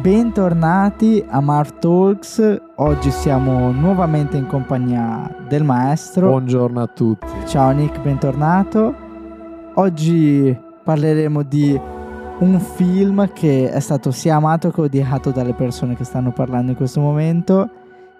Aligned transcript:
Bentornati 0.00 1.24
a 1.26 1.40
Marv 1.40 1.80
Talks, 1.80 2.60
oggi 2.76 3.10
siamo 3.10 3.72
nuovamente 3.72 4.36
in 4.36 4.46
compagnia 4.46 5.28
del 5.48 5.64
maestro. 5.64 6.28
Buongiorno 6.28 6.80
a 6.80 6.86
tutti. 6.86 7.26
Ciao 7.46 7.70
Nick, 7.72 8.00
bentornato. 8.00 8.94
Oggi 9.74 10.56
parleremo 10.84 11.42
di 11.42 11.78
un 12.38 12.60
film 12.60 13.32
che 13.32 13.70
è 13.70 13.80
stato 13.80 14.12
sia 14.12 14.36
amato 14.36 14.70
che 14.70 14.82
odiato 14.82 15.30
dalle 15.32 15.54
persone 15.54 15.96
che 15.96 16.04
stanno 16.04 16.30
parlando 16.30 16.70
in 16.70 16.76
questo 16.76 17.00
momento. 17.00 17.68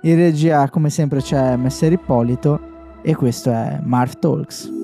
In 0.00 0.16
regia, 0.16 0.68
come 0.70 0.90
sempre, 0.90 1.20
c'è 1.20 1.54
Messer 1.54 1.92
Ippolito 1.92 2.60
e 3.02 3.14
questo 3.14 3.50
è 3.50 3.79
Marv 3.84 4.14
Talks. 4.18 4.77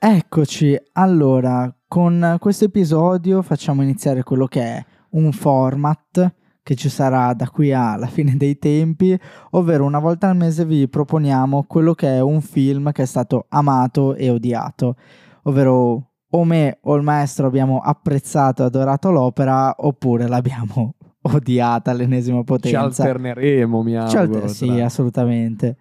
Eccoci, 0.00 0.80
allora, 0.92 1.74
con 1.88 2.36
questo 2.38 2.66
episodio 2.66 3.42
facciamo 3.42 3.82
iniziare 3.82 4.22
quello 4.22 4.46
che 4.46 4.62
è 4.62 4.84
un 5.10 5.32
format 5.32 6.34
che 6.62 6.76
ci 6.76 6.88
sarà 6.88 7.32
da 7.34 7.50
qui 7.50 7.72
alla 7.72 8.06
fine 8.08 8.36
dei 8.36 8.58
tempi, 8.58 9.18
ovvero 9.50 9.84
una 9.84 9.98
volta 9.98 10.28
al 10.28 10.36
mese 10.36 10.64
vi 10.64 10.86
proponiamo 10.86 11.64
quello 11.64 11.94
che 11.94 12.14
è 12.14 12.20
un 12.20 12.40
film 12.42 12.92
che 12.92 13.02
è 13.02 13.06
stato 13.06 13.46
amato 13.48 14.14
e 14.14 14.30
odiato, 14.30 14.94
ovvero 15.42 16.10
o 16.30 16.44
me 16.44 16.78
o 16.82 16.94
il 16.94 17.02
maestro 17.02 17.48
abbiamo 17.48 17.80
apprezzato 17.80 18.62
e 18.62 18.66
adorato 18.66 19.10
l'opera 19.10 19.74
oppure 19.78 20.28
l'abbiamo 20.28 20.94
odiata 21.22 21.90
all'ennesima 21.90 22.44
potenza. 22.44 22.68
Ci 22.68 23.00
alterneremo, 23.00 23.82
mi 23.82 23.96
auguro. 23.96 24.10
Ci 24.10 24.16
alter- 24.16 24.48
sì, 24.48 24.78
assolutamente. 24.78 25.76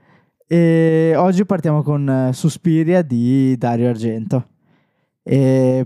E 0.49 1.13
oggi 1.17 1.45
partiamo 1.45 1.83
con 1.83 2.09
eh, 2.09 2.31
Suspiria 2.31 3.01
di 3.01 3.57
Dario 3.57 3.89
Argento. 3.89 4.47
E 5.21 5.85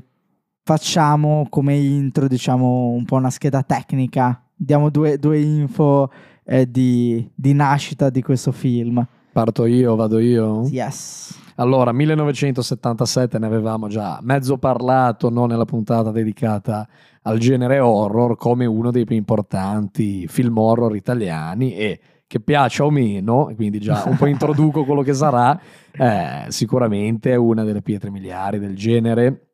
facciamo 0.61 1.47
come 1.49 1.75
intro, 1.77 2.27
diciamo, 2.27 2.89
un 2.89 3.03
po' 3.03 3.15
una 3.15 3.31
scheda 3.31 3.63
tecnica. 3.63 4.39
Diamo 4.55 4.91
due, 4.91 5.17
due 5.17 5.39
info 5.39 6.11
eh, 6.43 6.69
di, 6.69 7.27
di 7.33 7.53
nascita 7.53 8.11
di 8.11 8.21
questo 8.21 8.51
film. 8.51 9.03
Parto 9.33 9.65
io, 9.65 9.95
vado 9.95 10.19
io? 10.19 10.67
Yes. 10.67 11.39
Allora, 11.55 11.91
1977 11.91 13.39
ne 13.39 13.45
avevamo 13.47 13.87
già 13.87 14.19
mezzo 14.21 14.59
parlato, 14.59 15.31
non 15.31 15.47
nella 15.47 15.65
puntata 15.65 16.11
dedicata 16.11 16.87
al 17.23 17.39
genere 17.39 17.79
horror, 17.79 18.37
come 18.37 18.65
uno 18.67 18.91
dei 18.91 19.05
più 19.05 19.15
importanti 19.15 20.27
film 20.27 20.55
horror 20.59 20.95
italiani 20.95 21.73
e 21.73 21.99
che 22.31 22.39
piaccia 22.39 22.85
o 22.85 22.89
meno, 22.89 23.51
quindi 23.57 23.77
già 23.79 24.05
un 24.05 24.15
po' 24.15 24.25
introduco 24.25 24.85
quello 24.87 25.01
che 25.01 25.13
sarà, 25.13 25.59
eh, 25.91 26.45
sicuramente 26.47 27.33
è 27.33 27.35
una 27.35 27.65
delle 27.65 27.81
pietre 27.81 28.09
miliari 28.09 28.57
del 28.57 28.73
genere, 28.73 29.47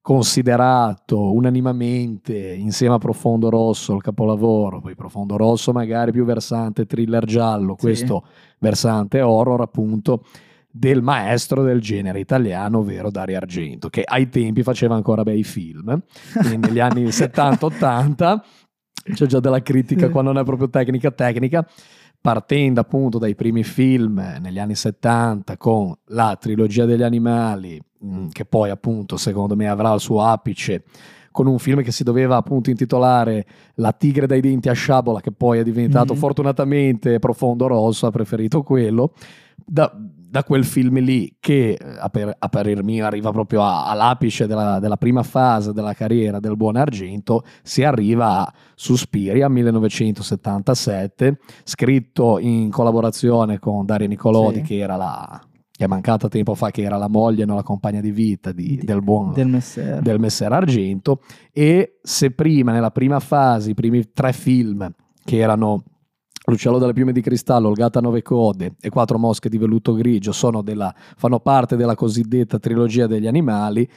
considerato 0.00 1.30
unanimamente 1.30 2.34
insieme 2.54 2.94
a 2.94 2.98
Profondo 2.98 3.50
Rosso 3.50 3.94
il 3.94 4.00
capolavoro, 4.00 4.80
poi 4.80 4.94
Profondo 4.94 5.36
Rosso 5.36 5.72
magari 5.72 6.10
più 6.10 6.24
versante 6.24 6.86
thriller 6.86 7.26
giallo, 7.26 7.74
sì. 7.76 7.84
questo 7.84 8.24
versante 8.60 9.20
horror 9.20 9.60
appunto 9.60 10.24
del 10.70 11.02
maestro 11.02 11.62
del 11.62 11.82
genere 11.82 12.18
italiano, 12.18 12.78
ovvero 12.78 13.10
Dario 13.10 13.36
Argento, 13.36 13.90
che 13.90 14.04
ai 14.06 14.30
tempi 14.30 14.62
faceva 14.62 14.94
ancora 14.94 15.22
bei 15.22 15.44
film, 15.44 16.02
negli 16.44 16.78
anni 16.78 17.04
70-80 17.12 18.40
c'è 19.12 19.26
già 19.26 19.40
della 19.40 19.60
critica 19.60 20.08
quando 20.10 20.32
non 20.32 20.40
è 20.40 20.44
proprio 20.44 20.70
tecnica 20.70 21.10
tecnica 21.10 21.66
partendo 22.22 22.80
appunto 22.80 23.18
dai 23.18 23.34
primi 23.34 23.64
film 23.64 24.38
negli 24.40 24.60
anni 24.60 24.76
70 24.76 25.56
con 25.56 25.92
la 26.06 26.38
trilogia 26.40 26.84
degli 26.84 27.02
animali, 27.02 27.82
mm, 28.04 28.28
che 28.28 28.44
poi 28.44 28.70
appunto 28.70 29.16
secondo 29.16 29.56
me 29.56 29.68
avrà 29.68 29.92
il 29.92 30.00
suo 30.00 30.22
apice 30.22 30.84
con 31.32 31.48
un 31.48 31.58
film 31.58 31.82
che 31.82 31.90
si 31.90 32.04
doveva 32.04 32.36
appunto 32.36 32.70
intitolare 32.70 33.46
La 33.76 33.92
tigre 33.92 34.26
dai 34.26 34.40
denti 34.40 34.68
a 34.68 34.72
sciabola, 34.72 35.20
che 35.20 35.32
poi 35.32 35.58
è 35.58 35.64
diventato 35.64 36.12
mm-hmm. 36.12 36.22
fortunatamente 36.22 37.18
Profondo 37.18 37.66
Rosso, 37.66 38.06
ha 38.06 38.10
preferito 38.10 38.62
quello. 38.62 39.14
Da, 39.56 39.92
da 40.32 40.44
quel 40.44 40.64
film 40.64 40.98
lì 41.00 41.36
che 41.38 41.76
a, 41.76 42.08
per, 42.08 42.34
a 42.38 42.48
parer 42.48 42.82
mio 42.82 43.04
arriva 43.04 43.30
proprio 43.32 43.62
a, 43.62 43.84
all'apice 43.84 44.46
della, 44.46 44.78
della, 44.78 44.96
prima 44.96 45.22
fase 45.22 45.74
della 45.74 45.92
carriera 45.92 46.40
del 46.40 46.56
buon 46.56 46.76
Argento, 46.76 47.44
si 47.62 47.84
arriva 47.84 48.38
a 48.38 48.52
Suspiria 48.74 49.50
1977, 49.50 51.38
scritto 51.64 52.38
in 52.38 52.70
collaborazione 52.70 53.58
con 53.58 53.84
Daria 53.84 54.08
Nicolodi 54.08 54.60
sì. 54.60 54.62
che 54.62 54.78
era 54.78 54.96
la 54.96 55.38
che 55.70 55.84
è 55.84 55.86
mancata 55.86 56.28
tempo 56.28 56.54
fa, 56.54 56.70
che 56.70 56.80
era 56.80 56.96
la 56.96 57.08
moglie, 57.08 57.44
non 57.44 57.56
la 57.56 57.62
compagna 57.62 58.00
di 58.00 58.10
vita 58.10 58.52
di, 58.52 58.80
del 58.82 59.02
buon 59.02 59.34
del 59.34 59.48
messer. 59.48 60.00
del 60.00 60.18
messer 60.18 60.50
Argento. 60.50 61.20
E 61.52 61.98
se 62.02 62.30
prima, 62.30 62.72
nella 62.72 62.90
prima 62.90 63.20
fase, 63.20 63.70
i 63.70 63.74
primi 63.74 64.12
tre 64.14 64.32
film 64.32 64.90
che 65.24 65.36
erano 65.36 65.84
L'uccello 66.44 66.78
dalle 66.78 66.92
piume 66.92 67.12
di 67.12 67.20
cristallo, 67.20 67.68
il 67.68 67.76
gatto 67.76 67.98
a 67.98 68.00
nove 68.00 68.22
code 68.22 68.74
e 68.80 68.88
quattro 68.88 69.18
mosche 69.18 69.48
di 69.48 69.58
velluto 69.58 69.94
grigio 69.94 70.32
della, 70.62 70.92
fanno 71.16 71.38
parte 71.38 71.76
della 71.76 71.94
cosiddetta 71.94 72.58
trilogia 72.58 73.06
degli 73.06 73.28
animali. 73.28 73.88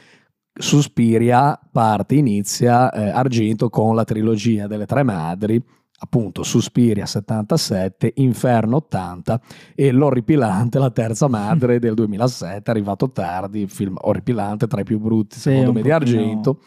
Suspiria 0.58 1.58
parte, 1.70 2.14
inizia 2.14 2.90
eh, 2.90 3.10
Argento 3.10 3.68
con 3.68 3.94
la 3.94 4.04
trilogia 4.04 4.68
delle 4.68 4.86
tre 4.86 5.02
madri, 5.02 5.62
appunto 5.98 6.44
Suspiria 6.44 7.04
77, 7.04 8.12
Inferno 8.16 8.76
80 8.76 9.40
e 9.74 9.90
L'orripilante, 9.90 10.78
la 10.78 10.90
terza 10.90 11.28
madre 11.28 11.80
del 11.80 11.94
2007, 11.94 12.70
arrivato 12.70 13.10
tardi, 13.10 13.66
film 13.66 13.96
orripilante 14.00 14.68
tra 14.68 14.80
i 14.80 14.84
più 14.84 15.00
brutti 15.00 15.38
secondo 15.38 15.72
me 15.72 15.82
di 15.82 15.90
Argento. 15.90 16.60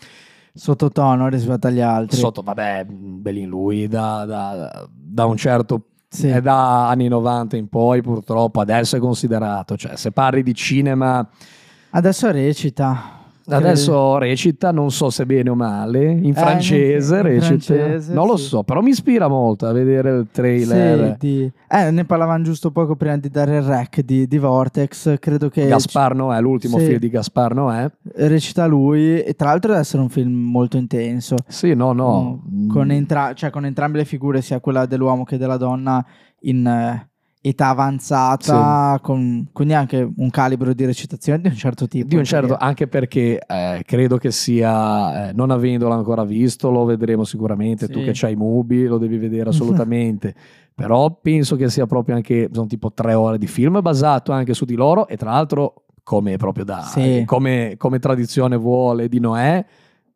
Sottotono 0.54 1.30
rispetto 1.30 1.68
agli 1.68 1.82
altri. 1.82 2.18
Sotto, 2.18 2.42
vabbè, 2.42 2.86
Belin 2.86 3.48
lui 3.48 3.88
da, 3.88 4.26
da, 4.26 4.90
da 4.92 5.26
un 5.26 5.38
certo 5.38 5.86
sì. 6.10 6.28
È 6.28 6.42
da 6.42 6.90
anni 6.90 7.08
90 7.08 7.56
in 7.56 7.70
poi, 7.70 8.02
purtroppo, 8.02 8.60
adesso 8.60 8.96
è 8.96 9.00
considerato. 9.00 9.78
Cioè, 9.78 9.96
se 9.96 10.12
parli 10.12 10.42
di 10.42 10.56
cinema. 10.56 11.28
Adesso 11.92 12.32
recita. 12.32 13.19
Adesso 13.56 14.18
recita, 14.18 14.72
non 14.72 14.92
so 14.92 15.10
se 15.10 15.26
bene 15.26 15.50
o 15.50 15.56
male, 15.56 16.12
in 16.12 16.30
eh, 16.30 16.34
francese 16.34 17.16
in 17.18 17.22
recita. 17.22 17.74
Francese, 17.74 18.14
non 18.14 18.28
lo 18.28 18.38
sì. 18.38 18.46
so, 18.46 18.64
però 18.64 18.82
mi 18.82 18.90
ispira 18.90 19.28
molto 19.28 19.66
a 19.66 19.72
vedere 19.72 20.12
il 20.12 20.28
trailer. 20.32 21.18
Sì, 21.20 21.28
di... 21.28 21.52
eh, 21.68 21.92
ne 21.92 22.06
parlavamo 22.06 22.44
giusto 22.44 22.72
poco 22.72 22.96
prima 22.96 23.18
di 23.18 23.30
dare 23.30 23.58
il 23.58 23.64
rec 23.64 24.02
di, 24.02 24.28
di 24.28 24.38
Vortex, 24.38 25.20
credo 25.20 25.50
che... 25.50 25.68
Gaspar 25.68 26.16
Noè, 26.16 26.40
l'ultimo 26.42 26.78
sì. 26.78 26.86
film 26.86 27.00
di 27.00 27.10
Gaspar 27.10 27.54
Noè. 27.54 27.92
Recita 28.16 28.66
lui 28.66 29.22
e 29.22 29.34
tra 29.34 29.50
l'altro 29.50 29.72
deve 29.72 29.82
essere 29.82 30.02
un 30.02 30.10
film 30.10 30.34
molto 30.34 30.78
intenso. 30.78 31.36
Sì, 31.48 31.74
no, 31.74 31.92
no. 31.92 32.44
Con, 32.70 32.92
entra- 32.92 33.34
cioè, 33.34 33.50
con 33.50 33.66
entrambe 33.66 33.98
le 33.98 34.06
figure, 34.06 34.42
sia 34.42 34.60
quella 34.60 34.86
dell'uomo 34.86 35.24
che 35.24 35.38
della 35.38 35.58
donna, 35.58 36.06
in 36.42 37.08
età 37.42 37.70
avanzata, 37.70 38.96
sì. 38.96 39.02
con, 39.02 39.48
quindi 39.54 39.74
anche 39.74 40.10
un 40.14 40.30
calibro 40.30 40.74
di 40.74 40.86
recitazione 40.86 41.40
di 41.40 41.48
un 41.48 41.56
certo 41.56 41.88
tipo. 41.88 42.08
Di 42.08 42.16
un 42.16 42.26
certo, 42.26 42.58
anche 42.58 42.88
perché 42.88 43.40
eh, 43.46 43.82
credo 43.86 44.18
che 44.18 44.32
sia, 44.32 45.30
eh, 45.30 45.34
non 45.34 45.50
avendolo 45.50 45.94
ancora 45.94 46.26
visto, 46.26 46.70
lo 46.70 46.84
vedremo 46.84 47.24
sicuramente. 47.24 47.86
Sì. 47.86 47.92
Tu 47.92 48.04
che 48.04 48.12
c'hai 48.14 48.36
Mubi 48.36 48.86
lo 48.86 48.98
devi 48.98 49.18
vedere 49.18 49.50
assolutamente. 49.50 50.36
Però 50.76 51.20
penso 51.22 51.56
che 51.56 51.70
sia 51.70 51.86
proprio 51.86 52.16
anche, 52.16 52.50
sono 52.52 52.68
tipo 52.68 52.92
tre 52.94 53.14
ore 53.14 53.38
di 53.38 53.48
film 53.48 53.82
basato 53.82 54.32
anche 54.32 54.54
su 54.54 54.64
di 54.64 54.76
loro 54.76 55.08
e 55.08 55.18
tra 55.18 55.32
l'altro 55.32 55.84
come 56.04 56.38
proprio 56.38 56.64
da, 56.64 56.82
sì. 56.84 57.24
come, 57.26 57.76
come 57.78 58.00
tradizione 58.00 58.56
vuole 58.56 59.10
di 59.10 59.20
Noè 59.20 59.66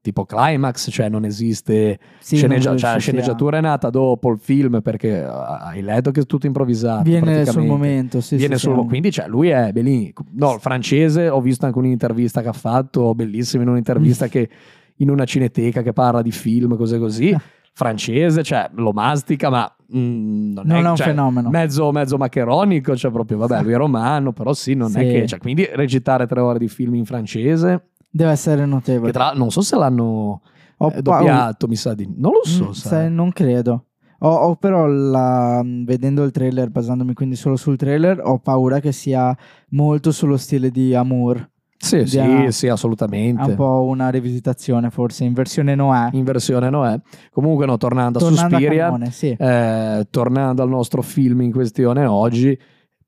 tipo 0.04 0.26
climax, 0.26 0.90
cioè 0.92 1.08
non 1.08 1.24
esiste 1.24 1.98
sì, 2.20 2.36
sceneggia- 2.36 2.70
non 2.72 2.78
cioè, 2.78 2.92
la 2.92 2.98
sceneggiatura 2.98 3.58
è 3.60 3.62
nata 3.62 3.90
dopo 3.90 4.30
il 4.32 4.38
film 4.38 4.82
perché 4.82 5.24
hai 5.24 5.82
letto 5.82 6.12
che 6.12 6.22
è 6.22 6.26
tutto 6.26 6.46
improvvisato. 6.46 7.04
Viene 7.04 7.46
sul 7.46 7.64
momento, 7.64 8.20
sì, 8.20 8.36
Viene 8.36 8.58
sì, 8.58 8.66
sul, 8.66 8.82
sì. 8.82 8.88
Quindi 8.88 9.12
cioè, 9.12 9.28
lui 9.28 9.48
è 9.48 9.72
bellissimo. 9.72 10.28
No, 10.34 10.56
il 10.56 10.60
francese, 10.60 11.30
ho 11.30 11.40
visto 11.40 11.66
anche 11.66 11.78
un'intervista 11.78 12.42
che 12.42 12.50
ha 12.50 12.54
fatto, 12.54 13.16
bellissima, 13.16 13.64
in 13.64 13.70
un'intervista 13.70 14.28
che 14.28 14.50
in 14.98 15.10
una 15.10 15.24
cineteca 15.24 15.82
che 15.82 15.94
parla 15.94 16.22
di 16.22 16.32
film, 16.32 16.76
cose 16.76 17.00
così. 17.00 17.34
francese, 17.72 18.44
cioè 18.44 18.70
lo 18.74 18.92
mastica, 18.92 19.50
ma 19.50 19.74
mm, 19.96 20.52
non, 20.52 20.64
non, 20.66 20.78
è, 20.78 20.86
è 20.86 20.90
un 20.90 20.96
cioè, 20.98 21.08
fenomeno. 21.08 21.50
Mezzo, 21.50 21.92
mezzo 21.94 22.18
maccheronico, 22.18 22.94
cioè 22.98 23.10
proprio, 23.10 23.38
vabbè, 23.38 23.64
lui 23.64 23.72
è 23.72 23.78
romano, 23.78 24.34
però 24.34 24.54
sì, 24.54 24.74
non 24.74 24.92
è 24.96 25.00
che... 25.00 25.26
Cioè, 25.28 25.40
quindi 25.40 25.66
recitare 25.72 26.28
tre 26.28 26.42
ore 26.42 26.60
di 26.60 26.68
film 26.68 26.96
in 26.96 27.06
francese 27.06 27.93
Deve 28.16 28.30
essere 28.30 28.64
notevole. 28.68 29.12
Tra, 29.12 29.32
non 29.32 29.50
so 29.50 29.62
se 29.62 29.76
l'hanno 29.76 30.42
eh, 30.78 31.02
doppiato, 31.02 31.68
mi 31.68 31.76
sa 31.76 31.96
di... 31.96 32.08
Non 32.16 32.34
lo 32.34 32.44
so. 32.44 32.68
Mm, 32.68 32.72
sai, 32.72 33.12
non 33.12 33.32
credo. 33.32 33.86
Ho, 34.20 34.30
ho 34.30 34.56
però, 34.56 34.86
la, 34.86 35.64
vedendo 35.66 36.24
il 36.24 36.30
trailer, 36.30 36.70
basandomi 36.70 37.16
quindi 37.16 37.36
solo 37.36 37.56
sul 37.56 37.76
trailer, 37.76 38.22
ho 38.24 38.38
paura 38.38 38.80
che 38.80 38.92
sia 38.92 39.36
molto 39.70 40.12
sullo 40.12 40.38
stile 40.38 40.70
di 40.70 40.94
Amour. 40.94 41.50
Sì, 41.76 42.06
sì, 42.06 42.20
a, 42.20 42.52
sì, 42.52 42.68
assolutamente. 42.68 43.42
Un 43.42 43.56
po' 43.56 43.84
una 43.84 44.10
rivisitazione, 44.10 44.92
forse, 44.92 45.24
in 45.24 45.34
versione 45.34 45.74
Noè. 45.74 46.10
In 46.12 46.24
versione 46.24 46.70
Noè. 46.70 47.02
Comunque, 47.32 47.66
no, 47.66 47.78
tornando, 47.78 48.20
tornando 48.20 48.56
a 48.56 48.60
Suspiria, 48.60 48.86
Canone, 48.86 49.10
sì. 49.10 49.36
eh, 49.38 50.08
tornando 50.08 50.62
al 50.62 50.70
nostro 50.70 51.02
film 51.02 51.42
in 51.42 51.52
questione 51.52 52.06
oggi, 52.06 52.56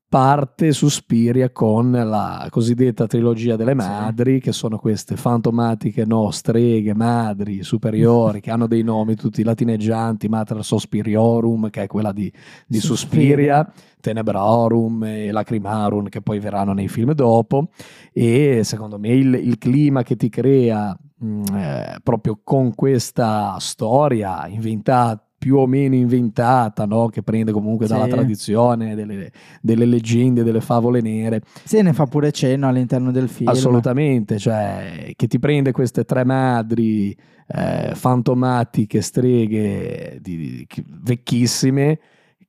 parte 0.08 0.72
Suspiria 0.72 1.50
con 1.50 1.90
la 1.90 2.46
cosiddetta 2.50 3.06
trilogia 3.06 3.56
delle 3.56 3.74
madri, 3.74 4.34
sì. 4.34 4.40
che 4.40 4.52
sono 4.52 4.78
queste 4.78 5.16
fantomatiche 5.16 6.04
no, 6.04 6.30
streghe, 6.30 6.94
madri, 6.94 7.62
superiori, 7.62 8.40
che 8.40 8.50
hanno 8.50 8.66
dei 8.66 8.82
nomi 8.82 9.16
tutti 9.16 9.42
latineggianti, 9.42 10.28
Mater 10.28 10.64
Sospiriorum, 10.64 11.70
che 11.70 11.82
è 11.82 11.86
quella 11.86 12.12
di, 12.12 12.32
di 12.66 12.78
Suspiria, 12.78 13.64
Suspiria, 13.64 13.72
Tenebrarum 14.00 15.04
e 15.04 15.32
Lacrimarum, 15.32 16.08
che 16.08 16.22
poi 16.22 16.38
verranno 16.38 16.72
nei 16.72 16.88
film 16.88 17.12
dopo, 17.12 17.70
e 18.12 18.62
secondo 18.62 18.98
me 18.98 19.08
il, 19.08 19.34
il 19.34 19.58
clima 19.58 20.02
che 20.02 20.14
ti 20.14 20.28
crea 20.28 20.96
mh, 21.18 21.26
mm, 21.26 21.42
eh, 21.56 21.98
proprio 22.02 22.40
con 22.42 22.74
questa 22.74 23.56
storia 23.58 24.46
inventata 24.46 25.25
più 25.46 25.58
o 25.58 25.66
meno 25.68 25.94
inventata, 25.94 26.86
no? 26.86 27.06
che 27.06 27.22
prende 27.22 27.52
comunque 27.52 27.86
dalla 27.86 28.08
tradizione, 28.08 28.96
delle, 28.96 29.30
delle, 29.62 29.84
leggende, 29.84 30.42
delle 30.42 30.60
favole 30.60 31.00
nere. 31.00 31.42
Se 31.62 31.80
ne 31.82 31.92
fa 31.92 32.06
pure 32.06 32.32
cenno 32.32 32.66
all'interno 32.66 33.12
del 33.12 33.28
film. 33.28 33.48
Assolutamente, 33.48 34.40
cioè 34.40 35.12
che 35.14 35.28
ti 35.28 35.38
prende 35.38 35.70
queste 35.70 36.02
tre 36.02 36.24
madri 36.24 37.16
eh, 37.46 37.92
fantomatiche, 37.94 39.00
streghe 39.00 40.18
di, 40.20 40.36
di, 40.36 40.66
vecchissime, 41.04 42.00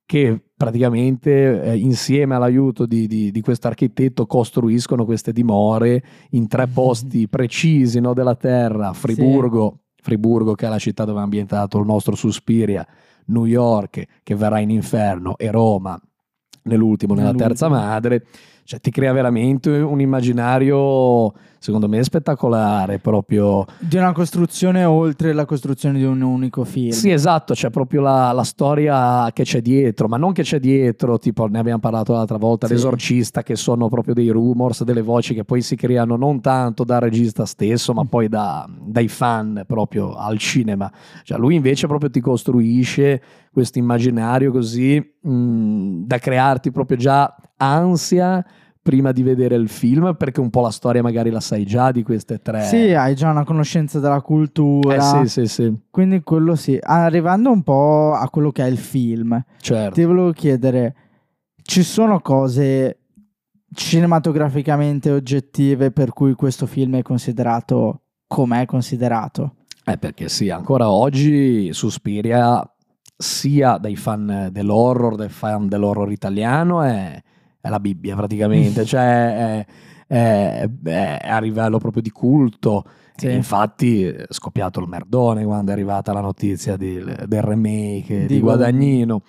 che 0.04 0.42
praticamente 0.56 1.62
eh, 1.62 1.78
insieme 1.78 2.34
all'aiuto 2.34 2.88
di, 2.88 3.06
di, 3.06 3.30
di 3.30 3.42
questo 3.42 3.68
architetto 3.68 4.26
costruiscono 4.26 5.06
queste 5.06 5.32
dimore 5.32 6.04
in 6.32 6.48
tre 6.48 6.66
posti 6.74 7.28
precisi 7.28 8.00
no, 8.00 8.16
della 8.16 8.36
terra, 8.36 8.92
Friburgo. 8.92 9.82
Friburgo, 10.08 10.54
che 10.54 10.66
è 10.66 10.70
la 10.70 10.80
città 10.80 11.04
dove 11.04 11.20
è 11.20 11.24
ambientato 11.24 11.78
il 11.80 11.86
nostro 11.86 12.16
Suspiria, 12.16 12.88
New 13.26 13.44
York, 13.44 14.06
che 14.24 14.36
verrà 14.36 14.60
in 14.60 14.70
inferno, 14.70 15.38
e 15.38 15.52
Roma, 15.52 16.00
nell'ultimo, 16.64 17.14
nella 17.14 17.34
terza 17.34 17.68
madre, 17.68 18.26
cioè 18.68 18.82
ti 18.82 18.92
crea 18.92 19.14
veramente 19.14 19.70
un 19.70 20.02
immaginario 20.02 21.32
secondo 21.58 21.88
me 21.88 22.04
spettacolare 22.04 23.00
proprio. 23.00 23.66
Di 23.80 23.96
una 23.96 24.12
costruzione 24.12 24.84
oltre 24.84 25.32
la 25.32 25.46
costruzione 25.46 26.00
di 26.00 26.04
un 26.04 26.22
unico 26.22 26.66
film. 26.66 26.90
Sì 26.90 27.10
esatto 27.10 27.54
c'è 27.54 27.70
proprio 27.70 28.02
la, 28.02 28.34
la 28.34 28.44
storia 28.44 29.32
che 29.32 29.44
c'è 29.44 29.62
dietro 29.62 30.10
ma 30.10 30.18
non 30.18 30.34
che 30.34 30.44
c'è 30.44 30.60
dietro 30.60 31.18
tipo 31.18 31.48
ne 31.48 31.60
abbiamo 31.60 31.80
parlato 31.80 32.12
l'altra 32.12 32.36
volta 32.36 32.68
sì. 32.68 32.74
l'esorcista 32.74 33.42
che 33.42 33.56
sono 33.56 33.88
proprio 33.88 34.14
dei 34.14 34.28
rumors 34.28 34.84
delle 34.84 35.02
voci 35.02 35.34
che 35.34 35.46
poi 35.46 35.62
si 35.62 35.78
creano 35.78 36.18
non 36.18 36.42
tanto 36.42 36.84
dal 36.84 37.00
regista 37.00 37.46
stesso 37.46 37.94
ma 37.94 38.04
poi 38.04 38.28
da, 38.28 38.68
dai 38.70 39.08
fan 39.08 39.64
proprio 39.66 40.14
al 40.14 40.38
cinema. 40.38 40.92
Cioè 41.24 41.38
lui 41.38 41.56
invece 41.56 41.88
proprio 41.88 42.10
ti 42.10 42.20
costruisce 42.20 43.22
questo 43.58 43.80
immaginario 43.80 44.52
così 44.52 45.04
mh, 45.20 46.06
da 46.06 46.20
crearti 46.20 46.70
proprio 46.70 46.96
già 46.96 47.36
ansia 47.56 48.46
prima 48.84 49.12
di 49.12 49.24
vedere 49.24 49.56
il 49.56 49.68
film 49.68 50.14
perché 50.16 50.42
un 50.42 50.52
po' 50.52 50.62
la 50.62 50.70
storia 50.70 51.02
magari 51.02 51.32
la 51.32 51.40
sai 51.40 51.66
già 51.66 51.90
di 51.92 52.04
queste 52.04 52.40
tre. 52.40 52.62
Sì, 52.66 52.94
hai 52.94 53.16
già 53.16 53.32
una 53.32 53.44
conoscenza 53.44 54.00
della 54.00 54.22
cultura. 54.22 55.22
Eh 55.22 55.26
sì, 55.26 55.28
sì, 55.28 55.48
sì. 55.48 55.74
Quindi 55.90 56.22
quello 56.22 56.54
sì. 56.54 56.78
Arrivando 56.80 57.50
un 57.50 57.64
po' 57.64 58.14
a 58.14 58.30
quello 58.30 58.52
che 58.52 58.64
è 58.64 58.68
il 58.68 58.78
film. 58.78 59.44
Certo. 59.60 59.96
Ti 59.96 60.04
volevo 60.04 60.32
chiedere, 60.34 60.96
ci 61.64 61.82
sono 61.82 62.20
cose 62.20 63.00
cinematograficamente 63.74 65.10
oggettive 65.10 65.90
per 65.90 66.14
cui 66.14 66.36
questo 66.36 66.68
film 66.68 66.98
è 66.98 67.02
considerato 67.02 68.02
come 68.28 68.62
è 68.62 68.66
considerato? 68.68 69.56
Eh 69.84 69.98
perché 69.98 70.30
sì, 70.30 70.52
ancora 70.52 70.92
oggi 70.92 71.74
Suspiria 71.74 72.64
sia 73.18 73.78
dai 73.78 73.96
fan 73.96 74.50
dell'horror, 74.52 75.16
dai 75.16 75.30
fan 75.30 75.68
dell'horror 75.68 76.12
italiano 76.12 76.84
è 76.84 77.22
è 77.68 77.70
la 77.70 77.80
Bibbia 77.80 78.16
praticamente, 78.16 78.84
cioè 78.86 79.66
è, 79.66 79.66
è, 80.08 80.70
è, 80.84 81.20
a 81.24 81.40
livello 81.40 81.78
proprio 81.78 82.02
di 82.02 82.12
culto. 82.12 82.84
Sì. 83.18 83.32
infatti 83.32 84.04
è 84.04 84.28
scoppiato 84.30 84.80
il 84.80 84.88
merdone 84.88 85.44
quando 85.44 85.72
è 85.72 85.74
arrivata 85.74 86.14
la 86.14 86.22
notizia 86.22 86.78
di, 86.78 87.04
del 87.26 87.42
remake 87.42 88.28
di, 88.28 88.36
di 88.36 88.40
Guadagnino 88.40 89.24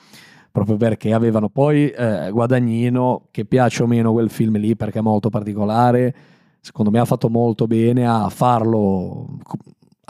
proprio 0.53 0.77
perché 0.77 1.15
avevano 1.15 1.49
poi 1.49 1.89
eh, 1.89 2.29
Guadagnino 2.31 3.29
che 3.31 3.47
piace 3.47 3.85
o 3.85 3.87
meno 3.87 4.13
quel 4.13 4.29
film 4.29 4.59
lì 4.59 4.77
perché 4.77 4.99
è 4.99 5.01
molto 5.01 5.31
particolare 5.31 6.15
secondo 6.61 6.91
me 6.91 6.99
ha 6.99 7.07
fatto 7.07 7.31
molto 7.31 7.67
bene 7.67 8.07
a 8.07 8.29
farlo 8.29 9.39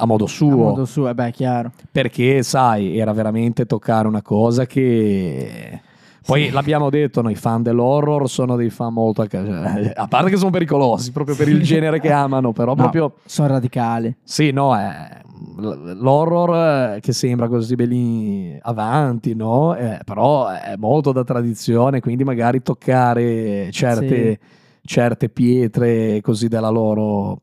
a 0.01 0.07
modo 0.07 0.27
suo. 0.27 0.53
A 0.53 0.71
modo 0.71 0.85
suo, 0.85 1.09
eh 1.09 1.15
beh, 1.15 1.31
chiaro. 1.33 1.73
Perché, 1.91 2.43
sai, 2.43 2.99
era 2.99 3.13
veramente 3.13 3.67
toccare 3.67 4.07
una 4.07 4.23
cosa 4.23 4.67
che 4.67 5.81
poi 6.29 6.45
sì. 6.45 6.51
l'abbiamo 6.51 6.91
detto, 6.91 7.23
noi 7.23 7.35
fan 7.37 7.63
dell'horror 7.63 8.29
sono 8.29 8.55
dei 8.55 8.69
fan 8.69 8.93
molto... 8.93 9.23
A 9.23 10.09
parte 10.09 10.29
che 10.29 10.37
sono 10.37 10.51
pericolosi, 10.51 11.11
proprio 11.11 11.35
per 11.35 11.49
il 11.49 11.63
genere 11.63 12.01
che 12.01 12.13
amano, 12.13 12.53
però 12.53 12.75
no, 12.77 12.83
proprio... 12.83 13.15
Sono 13.25 13.49
radicali. 13.49 14.15
Sì, 14.23 14.51
no, 14.51 14.77
è 14.77 15.23
l'horror 15.57 17.01
che 17.01 17.13
sembra 17.13 17.49
così 17.49 17.77
belli 17.77 18.59
avanti, 18.61 19.35
no? 19.35 19.75
Eh, 19.75 20.01
però 20.05 20.49
è 20.49 20.75
molto 20.77 21.13
da 21.13 21.25
tradizione, 21.25 22.01
quindi 22.01 22.25
magari 22.25 22.61
toccare 22.61 23.71
certe, 23.71 24.31
sì. 24.31 24.39
certe 24.83 25.31
pietre 25.31 26.21
così 26.21 26.49
della 26.49 26.69
loro 26.69 27.41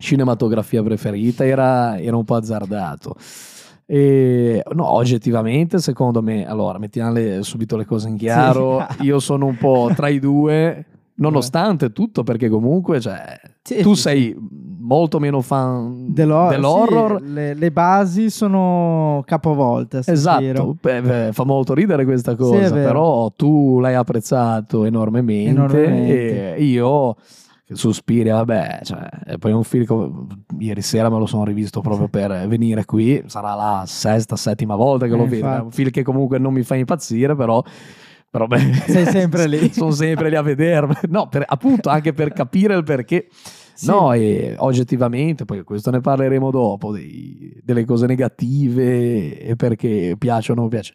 cinematografia 0.00 0.82
preferita 0.82 1.44
era, 1.44 1.98
era 2.00 2.16
un 2.16 2.24
po' 2.24 2.34
azzardato. 2.34 3.14
E, 3.86 4.62
no, 4.72 4.92
oggettivamente, 4.92 5.78
secondo 5.78 6.22
me, 6.22 6.48
allora 6.48 6.78
mettiamo 6.78 7.42
subito 7.42 7.76
le 7.76 7.84
cose 7.84 8.08
in 8.08 8.16
chiaro. 8.16 8.86
Sì. 8.96 9.02
Io 9.06 9.18
sono 9.18 9.46
un 9.46 9.56
po' 9.56 9.90
tra 9.94 10.08
i 10.08 10.18
due, 10.18 10.84
nonostante 11.16 11.92
tutto, 11.92 12.22
perché 12.22 12.48
comunque 12.48 13.00
cioè, 13.00 13.38
sì, 13.62 13.82
tu 13.82 13.94
sì, 13.94 14.00
sei 14.00 14.36
molto 14.78 15.18
meno 15.18 15.40
fan 15.40 16.12
Dell'hor- 16.12 16.50
dell'horror. 16.50 17.20
Le, 17.20 17.54
le, 17.54 17.70
basi 17.70 18.30
sono 18.30 19.22
capovolte. 19.26 20.02
Esatto, 20.06 20.76
beh, 20.80 21.02
beh, 21.02 21.28
fa 21.32 21.44
molto 21.44 21.74
ridere 21.74 22.04
questa 22.04 22.36
cosa, 22.36 22.72
però 22.72 23.30
tu 23.36 23.80
l'hai 23.80 23.94
apprezzato 23.94 24.84
enormemente, 24.84 25.50
enormemente. 25.50 26.54
e 26.54 26.62
io 26.62 27.16
Suspiria, 27.72 28.36
vabbè, 28.36 28.80
cioè, 28.82 29.08
poi 29.38 29.52
è 29.52 29.54
un 29.54 29.62
film 29.62 29.84
che 29.84 30.36
ieri 30.58 30.82
sera 30.82 31.08
me 31.08 31.18
lo 31.18 31.26
sono 31.26 31.44
rivisto 31.44 31.80
proprio 31.80 32.08
per 32.08 32.46
venire 32.48 32.84
qui, 32.84 33.22
sarà 33.26 33.54
la 33.54 33.84
sesta, 33.86 34.36
settima 34.36 34.74
volta 34.74 35.06
che 35.06 35.14
eh, 35.14 35.16
lo 35.16 35.26
vedo, 35.26 35.52
è 35.52 35.60
un 35.60 35.70
film 35.70 35.90
che 35.90 36.02
comunque 36.02 36.38
non 36.38 36.52
mi 36.52 36.62
fa 36.62 36.74
impazzire, 36.74 37.36
però... 37.36 37.62
però 38.28 38.46
beh, 38.46 38.72
Sei 38.86 39.06
sempre 39.06 39.46
lì. 39.46 39.70
sono 39.74 39.92
sempre 39.92 40.28
lì 40.30 40.36
a 40.36 40.42
vederlo, 40.42 40.94
no, 41.08 41.28
per, 41.28 41.44
appunto 41.46 41.88
anche 41.88 42.12
per 42.12 42.32
capire 42.32 42.74
il 42.74 42.82
perché. 42.82 43.28
Sì. 43.72 43.86
No, 43.86 44.12
e 44.12 44.56
oggettivamente, 44.58 45.46
poi 45.46 45.62
questo 45.62 45.90
ne 45.90 46.00
parleremo 46.00 46.50
dopo, 46.50 46.92
dei, 46.92 47.58
delle 47.62 47.86
cose 47.86 48.06
negative 48.06 49.38
e 49.38 49.56
perché 49.56 50.16
piacciono 50.18 50.58
o 50.58 50.62
non 50.62 50.70
piace. 50.70 50.92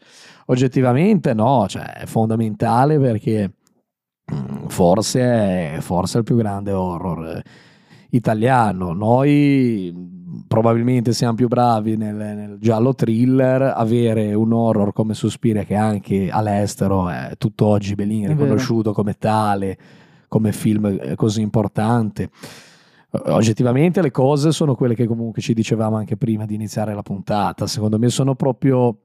Oggettivamente 0.47 1.33
no, 1.33 1.65
cioè 1.67 1.93
è 1.93 2.05
fondamentale 2.05 2.99
perché 2.99 3.53
forse 4.67 5.21
è, 5.21 5.77
forse 5.81 6.15
è 6.15 6.19
il 6.19 6.25
più 6.25 6.35
grande 6.35 6.71
horror 6.71 7.41
italiano. 8.09 8.93
Noi 8.93 9.93
probabilmente 10.47 11.13
siamo 11.13 11.35
più 11.35 11.47
bravi 11.47 11.95
nel, 11.95 12.15
nel, 12.15 12.57
giallo 12.59 12.93
thriller, 12.93 13.73
avere 13.75 14.33
un 14.33 14.51
horror 14.53 14.91
come 14.93 15.13
Suspiria 15.13 15.63
che 15.63 15.75
anche 15.75 16.29
all'estero 16.29 17.09
è 17.09 17.31
tutt'oggi 17.37 17.95
ben 17.95 18.27
riconosciuto 18.27 18.93
come 18.93 19.13
tale, 19.13 19.77
come 20.27 20.51
film 20.51 20.85
eh, 20.85 21.15
così 21.15 21.41
importante. 21.41 22.29
Oggettivamente 23.27 24.01
le 24.01 24.11
cose 24.11 24.51
sono 24.51 24.75
quelle 24.75 24.93
che 24.93 25.07
comunque 25.07 25.41
ci 25.41 25.53
dicevamo 25.53 25.95
anche 25.95 26.17
prima 26.17 26.45
di 26.45 26.53
iniziare 26.55 26.93
la 26.93 27.01
puntata, 27.01 27.65
secondo 27.65 27.97
me 27.97 28.09
sono 28.09 28.35
proprio 28.35 28.97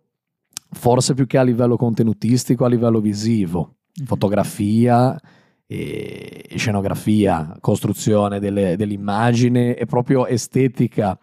forse 0.73 1.15
più 1.15 1.27
che 1.27 1.39
a 1.39 1.43
livello 1.43 1.77
contenutistico, 1.77 2.65
a 2.65 2.69
livello 2.69 3.01
visivo 3.01 3.77
fotografia, 4.05 5.19
e 5.67 6.47
scenografia, 6.57 7.57
costruzione 7.61 8.41
delle, 8.41 8.77
dell'immagine 8.77 9.77
e 9.77 9.87
proprio 9.87 10.27
estetica. 10.27 11.17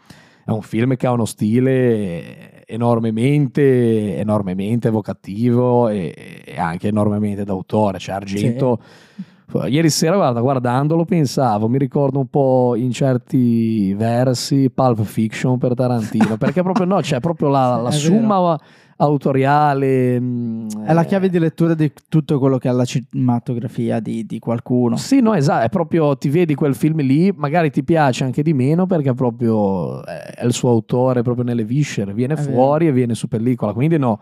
È 0.45 0.51
un 0.51 0.61
film 0.61 0.95
che 0.95 1.05
ha 1.05 1.11
uno 1.11 1.25
stile 1.25 2.65
enormemente, 2.65 4.17
enormemente 4.17 4.87
evocativo 4.87 5.89
e, 5.89 6.43
e 6.45 6.57
anche 6.57 6.87
enormemente 6.87 7.43
d'autore. 7.43 7.99
Cioè 7.99 8.15
Argento... 8.15 8.79
Sì. 8.81 9.35
Ieri 9.67 9.89
sera, 9.89 10.17
guarda, 10.17 10.41
guardandolo 10.41 11.05
pensavo, 11.05 11.69
mi 11.69 11.77
ricordo 11.77 12.19
un 12.19 12.27
po' 12.27 12.75
in 12.75 12.91
certi 12.91 13.93
versi 13.93 14.69
Pulp 14.69 15.03
Fiction 15.03 15.57
per 15.57 15.73
Tarantino, 15.73 16.35
perché 16.37 16.61
proprio 16.61 16.85
no, 16.85 16.99
c'è 16.99 17.21
proprio 17.21 17.47
la, 17.47 17.77
la 17.77 17.91
summa 17.91 18.59
autoriale. 18.97 20.19
Mm, 20.19 20.67
è 20.85 20.91
la 20.91 21.05
chiave 21.05 21.29
di 21.29 21.39
lettura 21.39 21.75
di 21.75 21.93
tutto 22.09 22.37
quello 22.39 22.57
che 22.57 22.67
è 22.67 22.73
la 22.73 22.83
cinematografia 22.83 24.01
di, 24.01 24.25
di, 24.25 24.37
qualcuno. 24.37 24.97
Sì, 24.97 25.21
no, 25.21 25.33
esatto, 25.33 25.65
è 25.65 25.69
proprio 25.69 26.17
ti 26.17 26.27
vedi 26.27 26.53
quel 26.53 26.75
film 26.75 26.99
lì, 26.99 27.31
magari 27.33 27.71
ti 27.71 27.85
piace 27.85 28.25
anche 28.25 28.43
di 28.43 28.53
meno 28.53 28.85
perché 28.85 29.13
proprio 29.13 30.03
è 30.03 30.43
il 30.43 30.51
suo 30.51 30.71
autore 30.71 31.21
proprio 31.21 31.45
nelle 31.45 31.63
viscere, 31.63 32.13
viene 32.13 32.33
è 32.33 32.37
fuori 32.37 32.85
vero. 32.85 32.95
e 32.95 32.99
viene 32.99 33.15
su 33.15 33.29
pellicola, 33.29 33.71
quindi 33.71 33.97
no, 33.97 34.19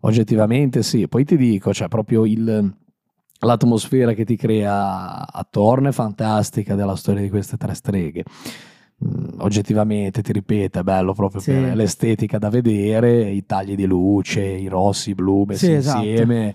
oggettivamente 0.00 0.82
sì. 0.82 1.06
Poi 1.06 1.24
ti 1.24 1.36
dico, 1.36 1.72
cioè 1.72 1.86
proprio 1.86 2.26
il 2.26 2.74
l'atmosfera 3.40 4.12
che 4.12 4.24
ti 4.24 4.36
crea 4.36 5.26
attorno 5.30 5.88
è 5.88 5.92
fantastica 5.92 6.74
della 6.74 6.96
storia 6.96 7.22
di 7.22 7.28
queste 7.30 7.56
tre 7.56 7.74
streghe. 7.74 8.24
Mm, 9.04 9.40
oggettivamente, 9.40 10.22
ti 10.22 10.32
ripeto, 10.32 10.78
è 10.78 10.82
bello 10.82 11.12
proprio 11.12 11.40
Sì. 11.40 11.50
per 11.52 11.76
l'estetica 11.76 12.38
da 12.38 12.48
vedere, 12.48 13.28
i 13.30 13.44
tagli 13.44 13.74
di 13.74 13.84
luce, 13.84 14.42
i 14.42 14.68
rossi, 14.68 15.10
i 15.10 15.14
blu 15.14 15.44
messi 15.46 15.66
Sì, 15.66 15.72
esatto. 15.72 16.04
insieme. 16.04 16.54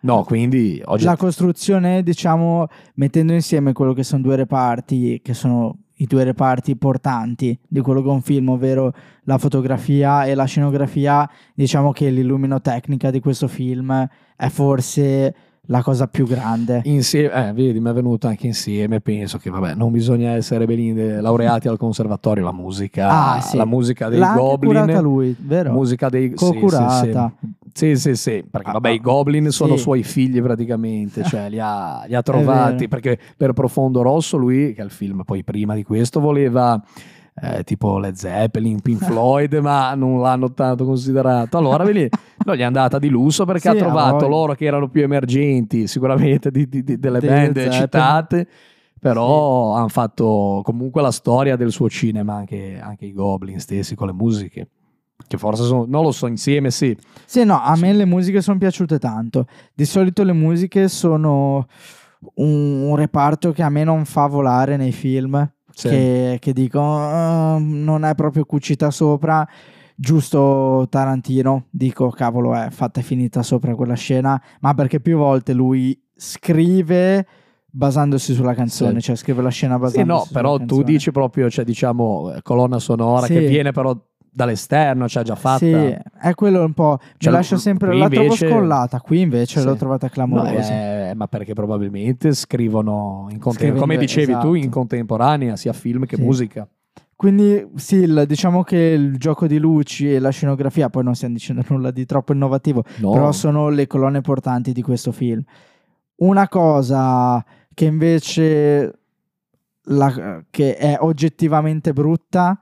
No, 0.00 0.22
quindi 0.24 0.80
ogget- 0.84 1.06
La 1.06 1.16
costruzione, 1.16 2.02
diciamo, 2.02 2.66
mettendo 2.94 3.32
insieme 3.32 3.72
quello 3.72 3.92
che 3.94 4.02
sono 4.02 4.22
due 4.22 4.36
reparti, 4.36 5.20
che 5.22 5.34
sono 5.34 5.76
i 5.98 6.06
due 6.06 6.24
reparti 6.24 6.76
portanti 6.76 7.56
di 7.68 7.80
quello 7.80 8.02
che 8.02 8.08
è 8.08 8.12
un 8.12 8.20
film, 8.22 8.48
ovvero 8.50 8.92
la 9.24 9.38
fotografia 9.38 10.24
e 10.24 10.34
la 10.34 10.44
scenografia, 10.44 11.28
diciamo 11.54 11.92
che 11.92 12.10
l'illuminotecnica 12.10 13.10
di 13.10 13.20
questo 13.20 13.46
film 13.48 14.06
è 14.36 14.48
forse 14.48 15.34
la 15.66 15.82
cosa 15.82 16.06
più 16.08 16.26
grande. 16.26 16.82
Insieme, 16.84 17.48
eh, 17.48 17.52
vedi, 17.52 17.80
mi 17.80 17.90
è 17.90 17.92
venuto 17.92 18.26
anche 18.26 18.46
insieme. 18.46 19.00
Penso 19.00 19.38
che, 19.38 19.50
vabbè, 19.50 19.74
non 19.74 19.90
bisogna 19.92 20.32
essere 20.32 20.66
belin- 20.66 21.20
laureati 21.20 21.68
al 21.68 21.78
conservatorio. 21.78 22.44
La 22.44 22.52
musica, 22.52 23.34
Ah, 23.36 23.40
sì. 23.40 23.56
la 23.56 23.64
musica 23.64 24.08
dei 24.08 24.18
L'ha 24.18 24.34
Goblin, 24.34 24.72
curata 24.72 25.00
lui, 25.00 25.34
vero? 25.38 25.72
musica 25.72 26.08
dei 26.08 26.32
sì, 26.36 26.44
sì, 26.68 26.68
sì. 26.88 27.28
Sì, 27.72 27.96
sì, 27.96 28.14
sì, 28.14 28.44
perché 28.48 28.68
Ah, 28.70 28.72
vabbè, 28.74 28.90
ah, 28.90 28.92
i 28.92 29.00
Goblin 29.00 29.50
sono 29.50 29.76
suoi 29.76 30.04
figli 30.04 30.40
praticamente, 30.40 31.24
cioè 31.24 31.48
li 31.48 31.58
ha, 31.60 32.04
li 32.06 32.14
ha 32.14 32.22
trovati. 32.22 32.86
Perché 32.86 33.18
per 33.36 33.52
Profondo 33.52 34.02
Rosso, 34.02 34.36
lui, 34.36 34.72
che 34.74 34.80
è 34.82 34.84
il 34.84 34.90
film 34.92 35.22
poi 35.24 35.42
prima 35.42 35.74
di 35.74 35.82
questo, 35.82 36.20
voleva 36.20 36.80
eh, 37.40 37.64
tipo 37.64 37.98
Led 37.98 38.14
Zeppelin, 38.14 38.80
Pink 38.80 39.02
Floyd, 39.04 39.54
ma 39.58 39.94
non 39.94 40.20
l'hanno 40.20 40.52
tanto 40.52 40.84
considerato. 40.84 41.58
Allora 41.58 41.84
vedi, 41.84 42.08
no, 42.44 42.54
gli 42.54 42.60
è 42.60 42.64
andata 42.64 42.98
di 42.98 43.08
lusso 43.08 43.44
perché 43.44 43.60
Sì, 43.62 43.68
ha 43.68 43.74
trovato 43.74 44.26
loro 44.28 44.54
che 44.54 44.64
erano 44.64 44.88
più 44.88 45.02
emergenti, 45.02 45.86
sicuramente 45.86 46.50
di- 46.50 46.68
di- 46.68 46.82
di- 46.84 46.98
delle 46.98 47.20
band 47.20 47.54
Zeppelin. 47.56 47.72
citate. 47.72 48.48
Però 49.00 49.74
hanno 49.74 49.88
fatto 49.88 50.62
comunque 50.64 51.02
la 51.02 51.10
storia 51.10 51.56
del 51.56 51.70
suo 51.70 51.90
cinema, 51.90 52.36
anche, 52.36 52.80
anche 52.82 53.04
i 53.04 53.12
Goblin 53.12 53.60
stessi 53.60 53.94
con 53.94 54.06
le 54.06 54.14
musiche. 54.14 54.68
Che 55.26 55.36
forse 55.36 55.62
sono, 55.64 55.84
non 55.86 56.02
lo 56.02 56.10
so, 56.10 56.26
insieme 56.26 56.70
sì. 56.70 56.96
Sì, 57.26 57.44
no, 57.44 57.60
a 57.60 57.76
me 57.76 57.92
le 57.92 58.06
musiche 58.06 58.40
sono 58.40 58.56
piaciute 58.56 58.98
tanto. 58.98 59.46
Di 59.74 59.84
solito 59.84 60.22
le 60.22 60.32
musiche 60.32 60.88
sono 60.88 61.66
un, 62.36 62.82
un 62.88 62.96
reparto 62.96 63.52
che 63.52 63.62
a 63.62 63.68
me 63.68 63.84
non 63.84 64.06
fa 64.06 64.26
volare 64.26 64.76
nei 64.78 64.92
film, 64.92 65.50
Sì. 65.74 65.88
che, 65.88 66.36
che 66.40 66.52
dico 66.52 66.80
"Ah, 66.80 67.58
non 67.60 68.04
è 68.04 68.14
proprio 68.14 68.44
cucita 68.44 68.90
sopra. 68.90 69.46
Giusto 69.96 70.86
Tarantino, 70.90 71.66
dico 71.70 72.08
cavolo 72.10 72.52
è 72.54 72.68
fatta 72.70 72.98
e 73.00 73.02
finita 73.04 73.42
sopra 73.44 73.74
quella 73.76 73.94
scena, 73.94 74.40
ma 74.60 74.74
perché 74.74 74.98
più 75.00 75.16
volte 75.16 75.52
lui 75.52 75.96
scrive 76.16 77.26
basandosi 77.70 78.34
sulla 78.34 78.54
canzone, 78.54 78.94
Sì. 79.00 79.06
cioè 79.06 79.16
scrive 79.16 79.42
la 79.42 79.50
scena 79.50 79.74
Sì, 79.74 79.80
basandosi 79.82 80.06
no, 80.08 80.24
sulla 80.24 80.40
però 80.40 80.58
tu 80.64 80.82
dici 80.82 81.10
proprio, 81.12 81.48
cioè, 81.50 81.64
diciamo, 81.64 82.32
eh, 82.34 82.42
colonna 82.42 82.78
sonora 82.78 83.26
Sì. 83.26 83.34
che 83.34 83.46
viene 83.46 83.70
però 83.72 83.96
dall'esterno, 84.34 85.08
cioè 85.08 85.22
già 85.22 85.36
fatta. 85.36 85.58
Sì, 85.58 85.72
è 85.72 86.34
quello 86.34 86.64
un 86.64 86.72
po'. 86.72 86.98
Cioè, 87.18 87.30
mi 87.30 87.38
lascia 87.38 87.56
sempre. 87.56 87.96
La 87.96 88.08
trovo 88.08 88.24
invece- 88.24 88.48
scollata. 88.48 89.00
Qui 89.00 89.20
invece 89.20 89.60
Sì. 89.60 89.66
l'ho 89.66 89.76
trovata 89.76 90.06
No, 90.06 90.12
clamorosa. 90.12 90.72
eh, 90.72 91.12
ma 91.14 91.28
perché 91.28 91.52
probabilmente 91.54 92.32
scrivono 92.32 93.28
in 93.30 93.38
conte- 93.38 93.58
Scrivendo- 93.58 93.80
come 93.80 93.96
dicevi 93.96 94.26
tu, 94.32 94.38
esatto. 94.38 94.54
in 94.54 94.70
contemporanea, 94.70 95.54
sia 95.56 95.72
film 95.72 96.04
che 96.04 96.16
Sì. 96.16 96.22
musica. 96.22 96.68
Quindi 97.16 97.64
sì, 97.76 97.94
il- 97.96 98.24
diciamo 98.26 98.64
che 98.64 98.76
il 98.76 99.16
gioco 99.18 99.46
di 99.46 99.58
luci 99.58 100.12
e 100.12 100.18
la 100.18 100.30
scenografia, 100.30 100.90
poi 100.90 101.04
non 101.04 101.14
stiamo 101.14 101.34
dicendo 101.34 101.62
nulla 101.68 101.92
di 101.92 102.04
troppo 102.04 102.32
innovativo, 102.32 102.82
No. 102.96 103.12
però 103.12 103.30
sono 103.30 103.68
le 103.68 103.86
colonne 103.86 104.20
portanti 104.20 104.72
di 104.72 104.82
questo 104.82 105.12
film. 105.12 105.40
Una 106.16 106.48
cosa 106.48 107.42
che 107.72 107.84
invece 107.84 108.98
la- 109.88 110.42
che 110.50 110.76
è 110.76 110.96
oggettivamente 110.98 111.92
brutta, 111.92 112.58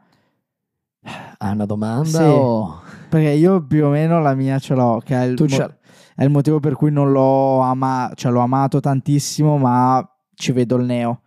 Hai 1.39 1.53
una 1.53 1.67
domanda? 1.67 2.07
Sì. 2.19 2.23
o- 2.23 2.81
perché 3.09 3.31
io 3.31 3.63
più 3.67 3.87
o 3.87 3.91
meno 3.91 4.21
la 4.21 4.35
mia 4.35 4.59
ce 4.59 4.75
l'ho, 4.75 5.01
che 5.05 5.15
è 5.15 5.25
il, 5.25 5.35
mo- 5.39 5.75
è 6.15 6.25
il 6.25 6.31
motivo 6.31 6.61
per 6.61 6.75
cui 6.75 6.91
non 6.91 7.11
l'ho 7.13 7.61
amato, 7.61 8.15
cioè 8.15 8.33
l'ho 8.33 8.41
amato 8.41 8.81
tantissimo, 8.81 9.59
ma 9.59 10.07
ci 10.35 10.53
vedo 10.53 10.77
il 10.77 10.85
neo. 10.85 11.21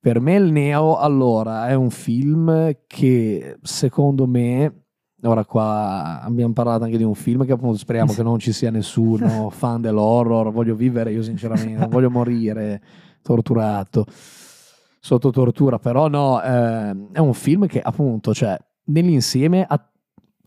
Per 0.00 0.20
me 0.20 0.36
il 0.36 0.52
Neo, 0.52 0.96
allora, 0.96 1.66
è 1.66 1.74
un 1.74 1.90
film 1.90 2.70
che 2.86 3.58
secondo 3.62 4.26
me, 4.26 4.84
ora 5.22 5.44
qua 5.44 6.20
abbiamo 6.22 6.52
parlato 6.52 6.84
anche 6.84 6.96
di 6.96 7.02
un 7.02 7.16
film 7.16 7.44
che 7.44 7.52
appunto 7.52 7.76
speriamo 7.76 8.12
che 8.12 8.22
non 8.22 8.38
ci 8.38 8.52
sia 8.52 8.70
nessuno 8.70 9.50
fan 9.50 9.80
dell'horror, 9.80 10.52
voglio 10.52 10.76
vivere 10.76 11.12
io 11.12 11.22
sinceramente, 11.22 11.80
non 11.80 11.88
voglio 11.88 12.10
morire 12.10 12.80
torturato 13.22 14.06
sotto 15.00 15.30
tortura, 15.30 15.78
però 15.80 16.08
no, 16.08 16.40
eh, 16.42 16.96
è 17.12 17.18
un 17.18 17.34
film 17.34 17.66
che 17.66 17.80
appunto, 17.80 18.32
cioè, 18.32 18.56
nell'insieme 18.88 19.64
ha, 19.66 19.88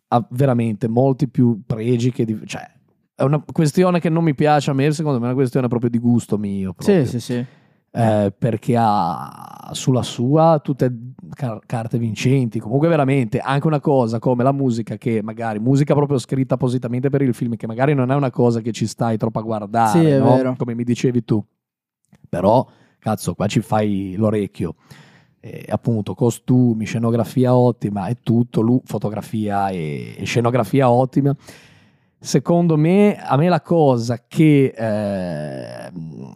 ha 0.09 0.27
veramente 0.31 0.87
molti 0.87 1.27
più 1.27 1.61
pregi 1.65 2.11
che... 2.11 2.25
di- 2.25 2.39
cioè, 2.45 2.69
è 3.15 3.23
una 3.23 3.43
questione 3.51 3.99
che 3.99 4.09
non 4.09 4.23
mi 4.23 4.33
piace 4.33 4.71
a 4.71 4.73
me, 4.73 4.91
secondo 4.91 5.17
me 5.19 5.25
è 5.25 5.27
una 5.27 5.37
questione 5.37 5.67
proprio 5.67 5.89
di 5.89 5.99
gusto 5.99 6.37
mio. 6.37 6.73
proprio 6.73 7.05
Sì, 7.05 7.19
sì, 7.19 7.19
sì. 7.19 7.45
eh, 7.91 8.33
perché 8.35 8.75
ha 8.77 9.69
sulla 9.73 10.01
sua 10.01 10.59
tutte 10.63 10.91
car- 11.35 11.59
carte 11.67 11.99
vincenti. 11.99 12.59
Comunque, 12.59 12.87
veramente 12.87 13.37
anche 13.37 13.67
una 13.67 13.79
cosa 13.79 14.17
come 14.17 14.41
la 14.43 14.51
musica, 14.51 14.97
che 14.97 15.21
magari 15.21 15.59
musica 15.59 15.93
proprio 15.93 16.17
scritta 16.17 16.55
appositamente 16.55 17.09
per 17.09 17.21
il 17.21 17.35
film, 17.35 17.55
che 17.55 17.67
magari 17.67 17.93
non 17.93 18.11
è 18.11 18.15
una 18.15 18.31
cosa 18.31 18.59
che 18.59 18.71
ci 18.71 18.87
stai 18.87 19.17
troppo 19.17 19.37
a 19.39 19.43
guardare, 19.43 20.11
Sì, 20.11 20.17
no? 20.17 20.55
come 20.57 20.73
mi 20.73 20.83
dicevi 20.83 21.23
tu. 21.23 21.43
Però, 22.27 22.67
cazzo, 22.97 23.35
qua 23.35 23.45
ci 23.47 23.61
fai 23.61 24.15
l'orecchio. 24.17 24.75
E, 25.43 25.65
appunto, 25.69 26.13
costumi, 26.13 26.85
scenografia 26.85 27.55
ottima 27.55 28.07
e 28.07 28.17
tutto, 28.21 28.61
lu- 28.61 28.81
fotografia 28.85 29.69
e, 29.69 30.13
e 30.17 30.23
scenografia 30.25 30.89
ottima. 30.91 31.35
Secondo 32.23 32.77
me, 32.77 33.15
a 33.19 33.35
me 33.35 33.49
la 33.49 33.61
cosa 33.61 34.23
che 34.27 34.65
eh, 34.77 35.91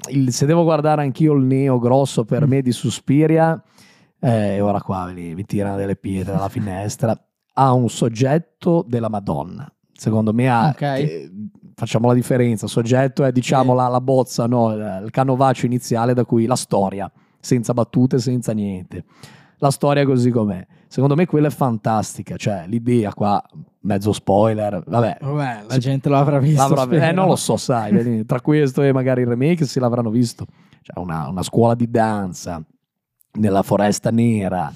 il- 0.09 0.33
se 0.33 0.45
devo 0.47 0.63
guardare 0.63 1.03
anch'io 1.03 1.33
il 1.33 1.43
neo 1.43 1.77
grosso 1.77 2.25
per 2.25 2.47
me 2.47 2.63
di 2.63 2.71
Suspiria, 2.71 3.61
eh, 4.19 4.59
ora 4.59 4.81
qua 4.81 5.11
mi, 5.13 5.35
mi 5.35 5.45
tirano 5.45 5.75
delle 5.77 5.95
pietre 5.95 6.33
dalla 6.33 6.49
finestra, 6.49 7.15
ha 7.53 7.73
un 7.73 7.87
soggetto 7.87 8.83
della 8.87 9.09
Madonna. 9.09 9.71
Secondo 9.93 10.33
me 10.33 10.49
ha, 10.49 10.69
Ok. 10.69 10.75
che- 10.77 11.31
facciamo 11.75 12.07
la 12.07 12.15
differenza, 12.15 12.65
soggetto 12.65 13.23
è 13.23 13.31
diciamo 13.31 13.75
la, 13.75 13.87
la 13.87 14.01
bozza, 14.01 14.47
no? 14.47 14.73
il 14.73 15.09
canovaccio 15.11 15.67
iniziale 15.67 16.15
da 16.15 16.25
cui 16.25 16.47
la 16.47 16.55
storia, 16.55 17.11
senza 17.45 17.73
battute, 17.73 18.17
senza 18.17 18.51
niente. 18.53 19.05
La 19.59 19.69
storia 19.69 20.03
così 20.05 20.31
com'è. 20.31 20.65
Secondo 20.87 21.15
me 21.15 21.25
quella 21.25 21.47
è 21.47 21.51
fantastica, 21.51 22.35
cioè 22.35 22.65
l'idea 22.67 23.13
qua, 23.13 23.41
mezzo 23.81 24.11
spoiler, 24.11 24.83
vabbè, 24.85 25.17
Vabbè, 25.21 25.65
la 25.67 25.77
gente 25.77 26.09
lo 26.09 26.17
avrà 26.17 26.39
visto. 26.39 26.73
L'avrà- 26.73 27.07
eh, 27.07 27.11
non 27.11 27.27
lo 27.27 27.35
so, 27.35 27.55
sai, 27.55 28.25
tra 28.25 28.41
questo 28.41 28.81
e 28.81 28.91
magari 28.91 29.21
il 29.21 29.27
remake 29.27 29.65
si 29.65 29.79
l'avranno 29.79 30.09
visto. 30.09 30.45
Cioè 30.81 30.99
una, 30.99 31.27
una 31.27 31.43
scuola 31.43 31.75
di 31.75 31.89
danza 31.89 32.63
nella 33.35 33.63
foresta 33.63 34.11
nera 34.11 34.71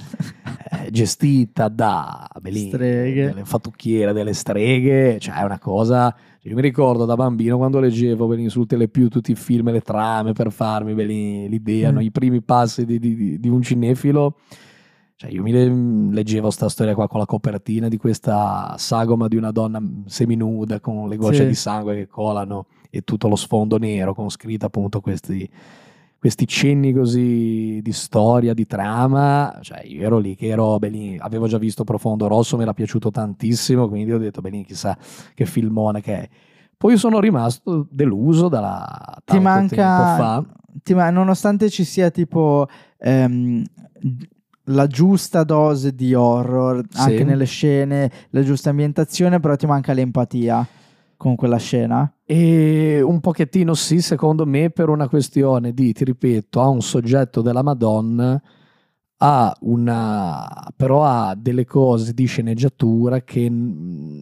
eh, 0.71 0.91
gestita 0.91 1.67
da 1.67 2.27
belin, 2.41 2.67
Streghe. 2.69 3.25
delle 3.27 3.45
fattucchiere, 3.45 4.13
delle 4.13 4.33
streghe, 4.33 5.19
cioè 5.19 5.35
è 5.35 5.43
una 5.43 5.59
cosa... 5.59 6.15
Io 6.43 6.55
mi 6.55 6.61
ricordo 6.61 7.03
da 7.05 7.15
bambino 7.15 7.57
quando 7.57 7.79
leggevo 7.79 8.25
belin, 8.27 8.49
sul 8.49 8.65
Telepiù 8.65 9.09
tutti 9.09 9.31
i 9.31 9.35
film 9.35 9.67
e 9.67 9.71
le 9.73 9.81
trame 9.81 10.31
per 10.31 10.51
farmi 10.53 10.93
belin, 10.93 11.49
l'idea, 11.49 11.91
Mm. 11.91 11.93
no, 11.95 11.99
i 12.01 12.11
primi 12.11 12.41
passi 12.41 12.85
di, 12.85 12.97
di- 12.97 13.39
di 13.39 13.49
un 13.49 13.61
cinefilo. 13.61 14.37
Cioè, 15.17 15.31
io 15.31 15.43
mi 15.43 15.51
le- 15.51 16.13
leggevo 16.13 16.49
sta 16.49 16.69
storia 16.69 16.95
qua 16.95 17.09
con 17.09 17.19
la 17.19 17.25
copertina 17.25 17.89
di 17.89 17.97
questa 17.97 18.73
sagoma 18.77 19.27
di 19.27 19.35
una 19.35 19.51
donna 19.51 19.81
seminuda 20.05 20.79
con 20.79 21.09
le 21.09 21.17
gocce 21.17 21.41
Sì. 21.41 21.47
di 21.47 21.55
sangue 21.55 21.95
che 21.95 22.07
colano 22.07 22.67
e 22.89 23.01
tutto 23.01 23.27
lo 23.27 23.35
sfondo 23.35 23.77
nero 23.77 24.13
con 24.15 24.29
scritta 24.29 24.67
appunto 24.67 25.01
questi, 25.01 25.47
questi 26.19 26.45
cenni 26.45 26.91
così 26.93 27.79
di 27.81 27.91
storia, 27.93 28.53
di 28.53 28.65
trama. 28.65 29.57
Cioè, 29.61 29.83
io 29.85 30.01
ero 30.03 30.17
lì 30.17 30.35
che 30.35 30.47
ero, 30.47 30.77
belin, 30.77 31.17
avevo 31.21 31.47
già 31.47 31.57
visto 31.57 31.83
Profondo 31.85 32.27
Rosso, 32.27 32.57
mi 32.57 32.63
era 32.63 32.73
piaciuto 32.73 33.09
tantissimo, 33.09 33.87
quindi 33.87 34.11
ho 34.11 34.17
detto, 34.17 34.41
belin, 34.41 34.65
chissà 34.65 34.97
che 35.33 35.45
filmone 35.45 36.01
che 36.01 36.15
è. 36.15 36.29
Poi 36.77 36.97
sono 36.97 37.19
rimasto 37.19 37.87
deluso 37.89 38.47
dalla 38.49 39.17
Ti 39.25 39.39
manca, 39.39 40.45
ti 40.83 40.93
ma- 40.93 41.09
nonostante 41.09 41.69
ci 41.69 41.83
sia 41.83 42.09
tipo 42.09 42.67
ehm, 42.99 43.63
la 44.65 44.87
giusta 44.87 45.43
dose 45.43 45.93
di 45.93 46.13
horror 46.13 46.85
Sì. 46.89 46.99
anche 47.01 47.23
nelle 47.23 47.45
scene, 47.45 48.09
la 48.29 48.43
giusta 48.43 48.69
ambientazione, 48.69 49.39
però 49.39 49.55
ti 49.55 49.65
manca 49.65 49.93
l'empatia 49.93 50.65
con 51.19 51.35
quella 51.35 51.57
scena. 51.57 52.09
E 52.23 53.01
un 53.01 53.19
pochettino 53.19 53.73
sì, 53.73 53.99
secondo 54.01 54.45
me, 54.45 54.69
per 54.69 54.87
una 54.87 55.09
questione 55.09 55.73
di, 55.73 55.91
ti 55.91 56.05
ripeto, 56.05 56.61
ha 56.61 56.69
un 56.69 56.81
soggetto 56.81 57.41
della 57.41 57.61
Madonna, 57.61 58.41
ha 59.17 59.57
una, 59.59 60.71
però 60.77 61.03
ha 61.03 61.35
delle 61.37 61.65
cose 61.65 62.13
di 62.13 62.23
sceneggiatura 62.25 63.19
che 63.19 63.49
mm, 63.51 64.21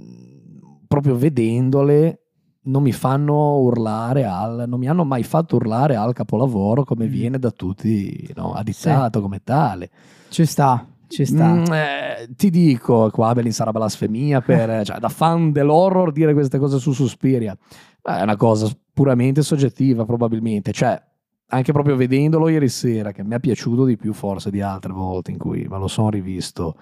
proprio 0.88 1.16
vedendole 1.16 2.22
non 2.64 2.82
mi 2.82 2.92
fanno 2.92 3.58
urlare 3.60 4.26
al, 4.26 4.64
non 4.68 4.80
mi 4.80 4.88
hanno 4.90 5.06
mai 5.06 5.22
fatto 5.22 5.58
urlare 5.58 5.96
al 5.96 6.14
capolavoro 6.14 6.84
come 6.84 7.06
Mm. 7.06 7.12
viene 7.12 7.38
da 7.40 7.52
tutti 7.52 8.28
no, 8.36 8.54
additato 8.54 9.22
come 9.22 9.42
tale. 9.44 9.90
Ci 10.30 10.46
sta, 10.46 10.84
ci 11.08 11.26
sta. 11.26 11.54
Mm, 11.54 11.64
eh, 11.72 12.30
ti 12.36 12.50
dico, 12.50 13.10
qua 13.12 13.34
Belin 13.34 13.52
sarà 13.52 13.72
blasfemia 13.72 14.42
per, 14.42 14.84
cioè, 14.86 15.00
da 15.00 15.10
fan 15.10 15.52
dell'horror 15.52 16.12
dire 16.12 16.34
queste 16.34 16.58
cose 16.58 16.80
su 16.80 16.92
Suspiria. 16.92 17.58
Ma 18.04 18.20
è 18.20 18.24
una 18.24 18.36
cosa 18.36 18.70
puramente 18.94 19.42
soggettiva 19.42 20.06
probabilmente, 20.06 20.72
cioè 20.72 21.02
anche 21.50 21.72
proprio 21.72 21.96
vedendolo 21.96 22.50
ieri 22.50 22.68
sera 22.68 23.12
che 23.12 23.24
mi 23.24 23.36
è 23.36 23.40
piaciuto 23.40 23.86
di 23.86 23.96
più 23.96 24.12
forse 24.12 24.52
di 24.52 24.60
altre 24.60 24.92
volte 24.92 25.32
in 25.32 25.38
cui 25.38 25.66
me 25.70 25.78
lo 25.78 25.88
sono 25.88 26.10
rivisto. 26.10 26.76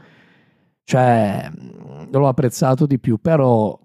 Cioè, 0.83 1.49
mm, 1.49 2.11
l'ho 2.11 2.27
apprezzato 2.27 2.85
di 2.85 2.99
più, 2.99 3.19
però 3.19 3.77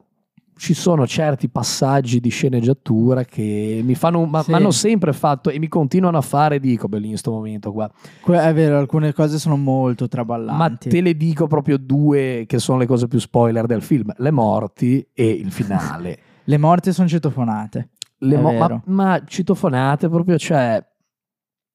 ci 0.61 0.75
sono 0.75 1.07
certi 1.07 1.49
passaggi 1.49 2.21
di 2.21 2.29
sceneggiatura 2.29 3.25
che 3.25 3.81
mi 3.83 3.95
fanno, 3.95 4.27
ma 4.27 4.43
Sì. 4.43 4.53
hanno 4.53 4.71
sempre 4.71 5.15
fatto 5.15 5.49
e 5.49 5.59
mi 5.59 5.69
continuano 5.69 6.19
a 6.19 6.21
fare, 6.21 6.61
dico 6.61 6.87
Belin, 6.87 7.05
in 7.05 7.11
questo 7.13 7.31
momento 7.31 7.73
qua. 7.73 7.91
Que- 8.21 8.39
è 8.47 8.53
vero, 8.53 8.77
alcune 8.79 9.15
cose 9.15 9.39
sono 9.39 9.57
molto 9.57 10.03
Ma 10.05 10.09
traballanti. 10.11 10.91
te 10.91 11.01
le 11.01 11.17
dico 11.17 11.47
proprio 11.47 11.79
due 11.79 12.45
che 12.47 12.59
sono 12.59 12.77
le 12.77 12.85
cose 12.85 13.09
più 13.09 13.19
spoiler 13.19 13.65
del 13.65 13.81
film: 13.81 14.13
le 14.19 14.31
morti 14.31 15.05
e 15.15 15.31
il 15.31 15.51
finale. 15.51 16.19
Le 16.51 16.59
morti 16.59 16.93
sono 16.93 17.09
citofonate. 17.09 17.89
Le 18.19 18.37
mo- 18.37 18.53
ma, 18.53 18.83
ma 18.87 19.23
citofonate 19.25 20.09
proprio, 20.11 20.37
cioè, 20.37 20.85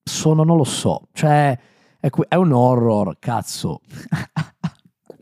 sono, 0.03 0.43
non 0.43 0.57
lo 0.57 0.63
so, 0.63 1.07
cioè, 1.13 1.57
è, 1.99 2.09
que- 2.11 2.25
è 2.27 2.35
un 2.35 2.51
horror, 2.51 3.15
cazzo. 3.17 3.79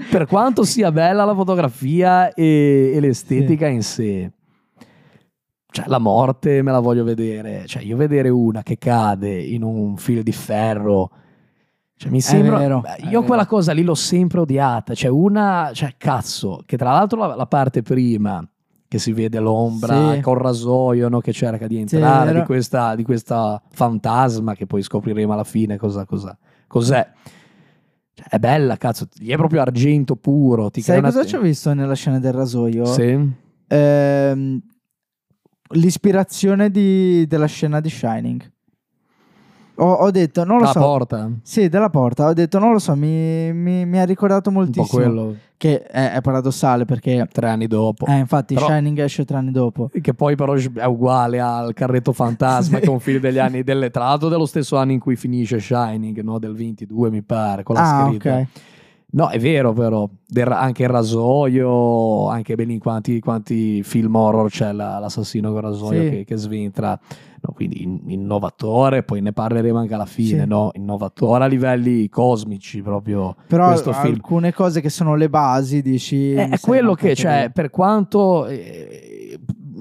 per 0.09 0.25
quanto 0.27 0.63
sia 0.63 0.91
bella 0.91 1.23
la 1.25 1.33
fotografia 1.35 2.33
e, 2.33 2.91
e 2.93 2.99
l'estetica 2.99 3.67
in 3.67 3.83
sé, 3.83 4.31
cioè, 5.71 5.85
la 5.87 5.97
morte 5.97 6.61
me 6.61 6.71
la 6.71 6.79
voglio 6.79 7.03
vedere. 7.03 7.63
Cioè, 7.65 7.81
io 7.81 7.97
vedere 7.97 8.29
una 8.29 8.61
che 8.61 8.77
cade 8.77 9.41
in 9.41 9.63
un 9.63 9.97
filo 9.97 10.21
di 10.21 10.31
ferro. 10.31 11.09
Cioè, 11.95 12.11
mi 12.11 12.21
sembra. 12.21 12.57
vero, 12.59 12.81
beh, 12.81 13.07
io 13.09 13.23
quella 13.23 13.47
cosa 13.47 13.71
lì 13.71 13.81
l'ho 13.81 13.95
sempre 13.95 14.41
odiata. 14.41 14.93
Cioè, 14.93 15.09
una. 15.09 15.71
Cioè, 15.73 15.95
cazzo. 15.97 16.61
Che 16.65 16.77
tra 16.77 16.91
l'altro 16.91 17.19
la, 17.19 17.35
la 17.35 17.47
parte 17.47 17.81
prima. 17.81 18.47
Che 18.87 18.99
si 18.99 19.11
vede 19.11 19.39
l'ombra 19.39 20.13
Sì. 20.13 20.19
col 20.21 20.37
rasoio 20.37 21.09
no, 21.09 21.19
che 21.19 21.33
cerca 21.33 21.65
di 21.65 21.83
Sì, 21.87 21.95
entrare 21.95 22.25
vero. 22.27 22.39
di, 22.41 22.45
questa, 22.45 22.93
di 22.95 23.01
questa 23.03 23.59
fantasma 23.71 24.53
che 24.53 24.67
poi 24.67 24.83
scopriremo 24.83 25.33
alla 25.33 25.43
fine 25.43 25.77
cosa, 25.77 26.05
cosa- 26.05 26.37
cos'è. 26.67 27.03
È 28.29 28.37
bella, 28.39 28.77
cazzo. 28.77 29.07
Gli 29.13 29.31
è 29.31 29.35
proprio 29.35 29.61
argento 29.61 30.15
puro. 30.15 30.69
Ti 30.69 30.81
Sai 30.81 30.99
una- 30.99 31.09
cosa 31.11 31.25
ci 31.25 31.35
ho 31.35 31.41
visto 31.41 31.73
nella 31.73 31.95
scena 31.95 32.19
del 32.19 32.33
rasoio? 32.33 32.85
Sì. 32.85 33.17
Ehm, 33.67 34.61
l'ispirazione 35.75 36.69
di- 36.69 37.25
della 37.27 37.47
scena 37.47 37.79
di 37.79 37.89
Shining. 37.89 38.51
Ho, 39.77 39.91
ho 39.91 40.11
detto, 40.11 40.43
non 40.43 40.57
lo 40.59 40.65
La 40.65 40.71
so. 40.71 40.79
porta. 40.79 41.29
Sì, 41.41 41.67
della 41.67 41.89
porta. 41.89 42.27
Ho 42.27 42.33
detto, 42.33 42.59
non 42.59 42.71
lo 42.73 42.79
so, 42.79 42.95
mi, 42.95 43.51
mi- 43.53 43.85
mi 43.85 43.99
ha 43.99 44.05
ricordato 44.05 44.51
moltissimo. 44.51 44.85
quello. 44.87 45.35
Che 45.57 45.81
è, 45.83 46.11
è 46.11 46.21
paradossale 46.21 46.83
perché, 46.85 47.27
Tre 47.31 47.47
anni 47.49 47.67
dopo. 47.67 48.05
eh, 48.05 48.17
infatti, 48.17 48.53
Però- 48.53 48.67
Shining 48.67 48.99
esce 48.99 49.23
tre 49.25 49.37
anni 49.37 49.51
dopo. 49.51 49.89
Che 49.99 50.13
poi 50.13 50.35
però 50.35 50.53
è 50.53 50.85
uguale 50.85 51.39
al 51.39 51.73
carretto 51.73 52.11
fantasma 52.11 52.79
che 52.79 52.85
è 52.85 52.89
un 52.89 52.99
film 52.99 53.19
degli 53.21 53.39
anni 53.39 53.63
delle, 53.63 53.89
tra 53.89 54.03
l'altro 54.03 54.27
dello 54.29 54.45
stesso 54.45 54.75
anno 54.77 54.91
in 54.91 54.99
cui 54.99 55.15
finisce 55.15 55.59
Shining, 55.59 56.19
no? 56.21 56.37
del 56.37 56.53
22 56.53 57.09
mi 57.09 57.21
pare, 57.23 57.63
con 57.63 57.75
la 57.75 57.81
Ah, 58.03 58.07
scritta. 58.07 58.35
ok. 58.39 58.47
No, 59.15 59.29
è 59.29 59.37
vero 59.37 59.73
però, 59.73 60.09
anche 60.55 60.83
il 60.83 60.89
rasoio, 60.89 62.27
anche 62.29 62.55
ben 62.55 62.71
in 62.71 62.79
quanti, 62.79 63.19
quanti 63.19 63.83
film 63.83 64.15
horror 64.15 64.49
c'è 64.49 64.71
la- 64.71 64.97
l'assassino 64.97 65.49
con 65.49 65.57
il 65.57 65.63
rasoio 65.63 66.01
Sì. 66.03 66.09
che, 66.09 66.23
che 66.23 66.35
sventra, 66.35 66.99
no, 67.41 67.53
quindi 67.53 67.83
in- 67.83 68.01
innovatore, 68.07 69.03
poi 69.03 69.21
ne 69.21 69.31
parleremo 69.31 69.77
anche 69.77 69.93
alla 69.93 70.07
fine, 70.07 70.41
Sì. 70.41 70.47
no? 70.47 70.71
innovatore 70.73 71.43
a 71.43 71.47
livelli 71.47 72.09
cosmici 72.09 72.81
proprio 72.81 73.35
Però 73.47 73.67
alcune 74.13 74.51
cose 74.51 74.81
che 74.81 74.89
sono 74.89 75.15
le 75.15 75.29
basi, 75.29 75.81
dici... 75.83 76.33
È, 76.33 76.49
è 76.49 76.59
quello 76.59 76.93
che, 76.95 77.13
proprio 77.13 77.15
cioè, 77.15 77.51
per 77.53 77.69
quanto 77.69 78.47
eh, 78.47 79.12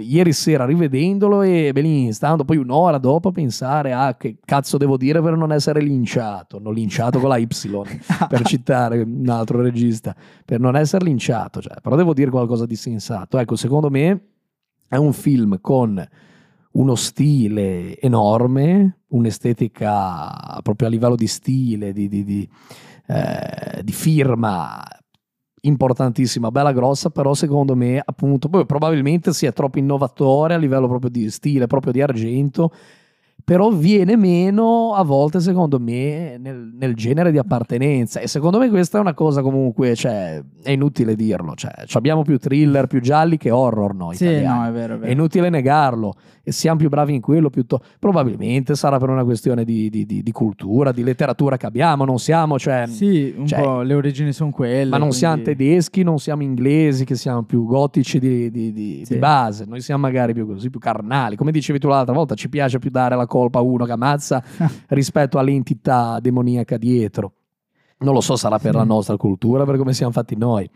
ieri 0.03 0.33
sera 0.33 0.65
rivedendolo 0.65 1.43
e 1.43 1.71
Belin, 1.73 2.13
stando 2.13 2.45
poi 2.45 2.57
un'ora 2.57 2.99
dopo 2.99 3.29
a 3.29 3.33
pensare 3.33 3.93
a 3.93 4.17
che 4.17 4.37
cazzo 4.45 4.77
devo 4.77 4.97
dire 4.97 5.21
per 5.23 5.37
non 5.37 5.53
essere 5.53 5.81
linciato, 5.81 6.59
non 6.59 6.75
linciato 6.75 7.19
con 7.19 7.29
la 7.29 7.37
Y, 7.37 7.47
per 8.29 8.43
citare 8.43 9.03
un 9.03 9.29
altro 9.29 9.61
regista, 9.61 10.15
per 10.45 10.61
non 10.61 10.77
essere 10.77 11.05
linciato, 11.05 11.61
cioè, 11.61 11.81
però 11.81 11.97
devo 11.97 12.15
dire 12.15 12.31
qualcosa 12.31 12.67
di 12.67 12.77
sensato. 12.77 13.39
Ecco, 13.39 13.57
secondo 13.57 13.91
me 13.91 14.21
è 14.89 14.97
un 14.97 15.13
film 15.13 15.59
con 15.61 16.05
uno 16.73 16.95
stile 16.95 17.99
enorme, 18.01 19.01
un'estetica 19.09 20.59
proprio 20.63 20.89
a 20.89 20.91
livello 20.91 21.17
di 21.17 21.27
stile, 21.27 21.93
di, 21.93 22.09
di- 22.09 22.25
di, 22.25 22.49
eh, 23.07 23.83
di 23.83 23.93
firma 23.93 24.83
importantissima, 25.63 26.51
bella 26.51 26.73
grossa, 26.73 27.11
però 27.11 27.35
secondo 27.35 27.75
me 27.77 28.01
appunto 28.05 28.49
poi 28.49 28.67
probabilmente 28.67 29.33
sia 29.33 29.53
troppo 29.53 29.79
innovatore 29.79 30.55
a 30.55 30.59
livello 30.59 30.89
proprio 30.89 31.11
di 31.11 31.31
stile, 31.31 31.67
proprio 31.67 31.93
di 31.93 32.03
argento, 32.03 32.73
però 33.45 33.71
viene 33.71 34.17
meno 34.17 34.95
a 34.95 35.03
volte 35.03 35.41
secondo 35.41 35.79
me 35.81 36.37
nel, 36.39 36.71
nel 36.79 36.95
genere 36.95 37.31
di 37.33 37.39
appartenenza 37.39 38.21
e 38.21 38.29
secondo 38.29 38.59
me 38.59 38.69
questa 38.69 38.99
è 38.99 39.01
una 39.01 39.15
cosa 39.15 39.43
comunque, 39.43 39.95
cioè 39.95 40.43
è 40.63 40.71
inutile 40.71 41.15
dirlo, 41.17 41.55
cioè 41.55 41.73
ci 41.87 41.97
abbiamo 41.97 42.23
più 42.23 42.39
thriller, 42.39 42.87
più 42.87 43.01
gialli 43.01 43.37
che 43.37 43.51
horror 43.51 43.95
noi 43.95 44.15
Sì, 44.17 44.25
italiani. 44.25 44.59
no, 44.61 44.67
è 44.67 44.73
vero, 44.73 44.93
è 44.95 44.97
È 44.97 45.01
vero. 45.01 45.13
inutile 45.13 45.49
negarlo 45.51 46.15
e 46.45 46.53
siamo 46.53 46.79
più 46.79 46.89
bravi 46.89 47.15
in 47.15 47.21
quello 47.21 47.51
piuttosto. 47.51 47.85
Probabilmente 47.99 48.75
sarà 48.75 48.99
per 48.99 49.09
una 49.09 49.25
questione 49.25 49.65
di, 49.65 49.89
di- 49.91 50.05
di- 50.07 50.23
di 50.23 50.33
cultura, 50.33 50.93
di 50.93 51.03
letteratura 51.05 51.57
che 51.57 51.67
abbiamo, 51.67 52.05
non 52.05 52.19
siamo, 52.19 52.59
cioè, 52.59 52.87
Sì, 52.87 53.33
un 53.37 53.47
cioè, 53.47 53.61
po' 53.63 53.83
le 53.83 53.95
origini 53.95 54.33
sono 54.33 54.51
quelle. 54.51 54.85
ma 54.91 54.99
non 54.99 55.09
quindi- 55.09 55.17
siamo 55.17 55.43
tedeschi, 55.43 56.03
non 56.03 56.19
siamo 56.19 56.43
inglesi, 56.43 57.05
che 57.05 57.15
siamo 57.15 57.43
più 57.45 57.65
gotici 57.65 58.19
di, 58.19 58.51
Sì. 59.05 59.15
di 59.15 59.19
base. 59.19 59.65
Noi 59.67 59.81
siamo 59.81 60.01
magari 60.03 60.33
più 60.35 60.47
così, 60.47 60.69
più 60.71 60.81
carnali. 60.81 61.37
Come 61.37 61.53
dicevi 61.53 61.79
tu 61.79 61.89
l'altra 61.89 62.15
volta, 62.15 62.35
ci 62.35 62.49
piace 62.49 62.79
più 62.79 62.91
dare 62.91 63.15
la 63.17 63.27
colpa 63.33 63.61
uno 63.61 63.85
che 63.87 63.93
ammazza 63.93 64.43
rispetto 64.89 65.39
all'entità 65.39 66.19
demoniaca 66.21 66.77
dietro. 66.77 67.33
Non 67.99 68.13
lo 68.15 68.21
so, 68.21 68.37
sarà 68.37 68.59
per 68.59 68.73
Sì. 68.73 68.77
la 68.77 68.85
nostra 68.85 69.17
cultura, 69.17 69.65
per 69.65 69.77
come 69.77 69.93
siamo 69.95 70.13
fatti 70.13 70.37
noi. 70.37 70.69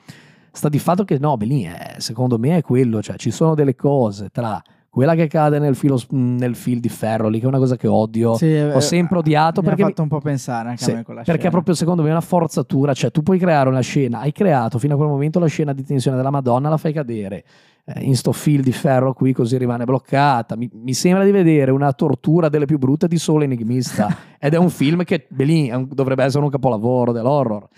Sta 0.52 0.68
di 0.70 0.78
fatto 0.78 1.04
che 1.04 1.18
no, 1.18 1.36
Belin, 1.36 1.66
eh, 1.66 1.94
secondo 1.98 2.38
me 2.38 2.56
è 2.56 2.62
quello, 2.62 3.02
cioè 3.02 3.16
ci 3.16 3.30
sono 3.30 3.54
delle 3.54 3.74
cose 3.74 4.28
tra 4.30 4.62
quella 4.88 5.14
che 5.14 5.26
cade 5.26 5.58
nel 5.58 5.74
filo, 5.76 6.00
nel 6.10 6.54
fil 6.54 6.80
di 6.80 6.88
ferro 6.88 7.28
lì, 7.28 7.38
che 7.38 7.44
è 7.44 7.48
una 7.48 7.58
cosa 7.58 7.76
che 7.76 7.86
odio, 7.86 8.36
Sì, 8.36 8.46
ho 8.46 8.76
eh, 8.78 8.80
sempre 8.80 9.18
odiato 9.18 9.60
mi 9.60 9.66
perché 9.66 9.82
ha 9.82 9.86
fatto 9.88 10.00
un 10.00 10.08
po' 10.08 10.20
pensare 10.20 10.70
anche 10.70 10.82
sì, 10.82 10.92
a 10.92 10.94
me 10.94 11.02
quella 11.02 11.20
perché 11.20 11.38
scena. 11.40 11.50
proprio 11.52 11.74
secondo 11.74 12.00
me 12.00 12.08
è 12.08 12.12
una 12.12 12.22
forzatura, 12.22 12.94
cioè 12.94 13.10
tu 13.10 13.22
puoi 13.22 13.38
creare 13.38 13.68
una 13.68 13.80
scena, 13.80 14.20
hai 14.20 14.32
creato 14.32 14.78
fino 14.78 14.94
a 14.94 14.96
quel 14.96 15.08
momento 15.10 15.38
la 15.38 15.46
scena 15.48 15.74
di 15.74 15.84
tensione 15.84 16.16
della 16.16 16.30
Madonna, 16.30 16.70
la 16.70 16.78
fai 16.78 16.94
cadere 16.94 17.44
eh, 17.88 18.00
in 18.02 18.16
sto 18.16 18.32
fil 18.32 18.62
di 18.62 18.72
ferro 18.72 19.12
qui 19.14 19.32
così 19.32 19.56
rimane 19.56 19.84
bloccata, 19.84 20.56
mi, 20.56 20.68
mi 20.72 20.92
sembra 20.92 21.24
di 21.24 21.30
vedere 21.30 21.70
una 21.70 21.92
tortura 21.92 22.48
delle 22.48 22.66
più 22.66 22.78
brutte 22.78 23.06
di 23.08 23.16
Solo 23.16 23.44
Enigmista 23.44 24.14
ed 24.38 24.54
è 24.54 24.58
un 24.58 24.70
film 24.70 25.04
che 25.04 25.26
belin, 25.28 25.72
un- 25.74 25.88
dovrebbe 25.92 26.24
essere 26.24 26.42
un 26.44 26.50
capolavoro 26.50 27.12
dell'horror. 27.12 27.68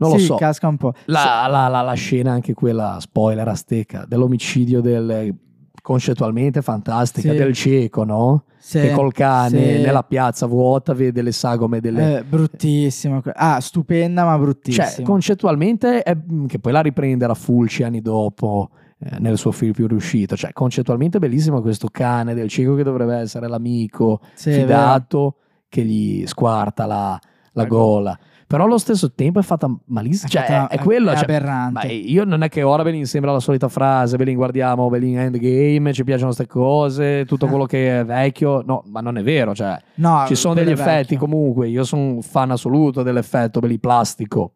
Non 0.00 0.10
lo 0.12 0.18
Sì, 0.18 0.24
so. 0.26 0.34
casca 0.36 0.68
un 0.68 0.76
po'. 0.76 0.92
La, 1.06 1.46
la- 1.50 1.66
la- 1.68 1.80
la 1.82 1.92
scena, 1.94 2.30
anche 2.32 2.54
quella 2.54 2.98
spoiler 3.00 3.46
azteca, 3.48 4.04
dell'omicidio 4.06 4.80
del 4.80 5.34
concettualmente 5.82 6.60
fantastica 6.60 7.30
Sì. 7.30 7.36
del 7.36 7.52
cieco, 7.54 8.04
no? 8.04 8.44
Sì, 8.58 8.78
che 8.80 8.90
col 8.90 9.12
cane 9.12 9.76
sì. 9.76 9.80
nella 9.82 10.02
piazza 10.02 10.46
vuota 10.46 10.92
vede 10.92 11.22
le 11.22 11.32
sagome 11.32 11.80
delle, 11.80 12.18
Eh, 12.18 12.24
bruttissima. 12.24 13.22
Ah, 13.32 13.60
stupenda 13.60 14.24
ma 14.24 14.36
bruttissima. 14.38 14.86
cioè, 14.86 15.02
concettualmente, 15.04 16.02
è, 16.02 16.16
che 16.46 16.58
poi 16.58 16.72
la 16.72 16.80
riprenderà 16.80 17.32
Fulci 17.34 17.82
anni 17.84 18.00
dopo 18.02 18.70
eh, 19.00 19.16
nel 19.20 19.38
suo 19.38 19.52
film 19.52 19.72
più 19.72 19.86
riuscito. 19.86 20.36
Cioè, 20.36 20.52
concettualmente 20.52 21.18
bellissimo 21.18 21.60
questo 21.60 21.88
cane 21.90 22.34
del 22.34 22.48
cieco 22.48 22.74
che 22.74 22.82
dovrebbe 22.82 23.16
essere 23.16 23.48
l'amico 23.48 24.20
Sì, 24.34 24.52
fidato 24.52 25.36
che 25.68 25.84
gli 25.84 26.26
squarta 26.26 26.86
la, 26.86 27.18
la 27.52 27.62
La 27.62 27.64
gola. 27.66 28.18
Però 28.48 28.64
allo 28.64 28.78
stesso 28.78 29.12
tempo 29.12 29.40
è 29.40 29.42
fatta 29.42 29.68
malissimo. 29.88 30.28
È 30.28 30.30
Cioè, 30.30 30.42
fatta- 30.44 30.68
è, 30.68 30.78
è 30.78 30.82
quello. 30.82 31.10
è 31.10 31.14
cioè, 31.16 31.24
aberrante. 31.24 31.86
io 31.88 32.24
non 32.24 32.42
è 32.42 32.48
che 32.48 32.62
ora 32.62 32.82
Belin 32.82 33.04
sembra 33.04 33.30
la 33.30 33.40
solita 33.40 33.68
frase, 33.68 34.16
Belin 34.16 34.36
guardiamo 34.36 34.88
Belin 34.88 35.18
Endgame, 35.18 35.92
ci 35.92 36.02
piacciono 36.02 36.28
queste 36.28 36.46
cose, 36.46 37.26
tutto 37.26 37.46
quello 37.46 37.66
che 37.66 38.00
è 38.00 38.04
vecchio. 38.06 38.62
No, 38.64 38.82
ma 38.86 39.02
non 39.02 39.18
è 39.18 39.22
vero, 39.22 39.54
cioè 39.54 39.78
No, 39.96 40.24
ci 40.26 40.34
sono 40.34 40.54
degli 40.54 40.70
effetti 40.70 41.16
comunque, 41.16 41.68
io 41.68 41.84
sono 41.84 42.00
un 42.04 42.22
fan 42.22 42.50
assoluto 42.50 43.02
dell'effetto 43.02 43.60
belli 43.60 43.78
plastico, 43.78 44.54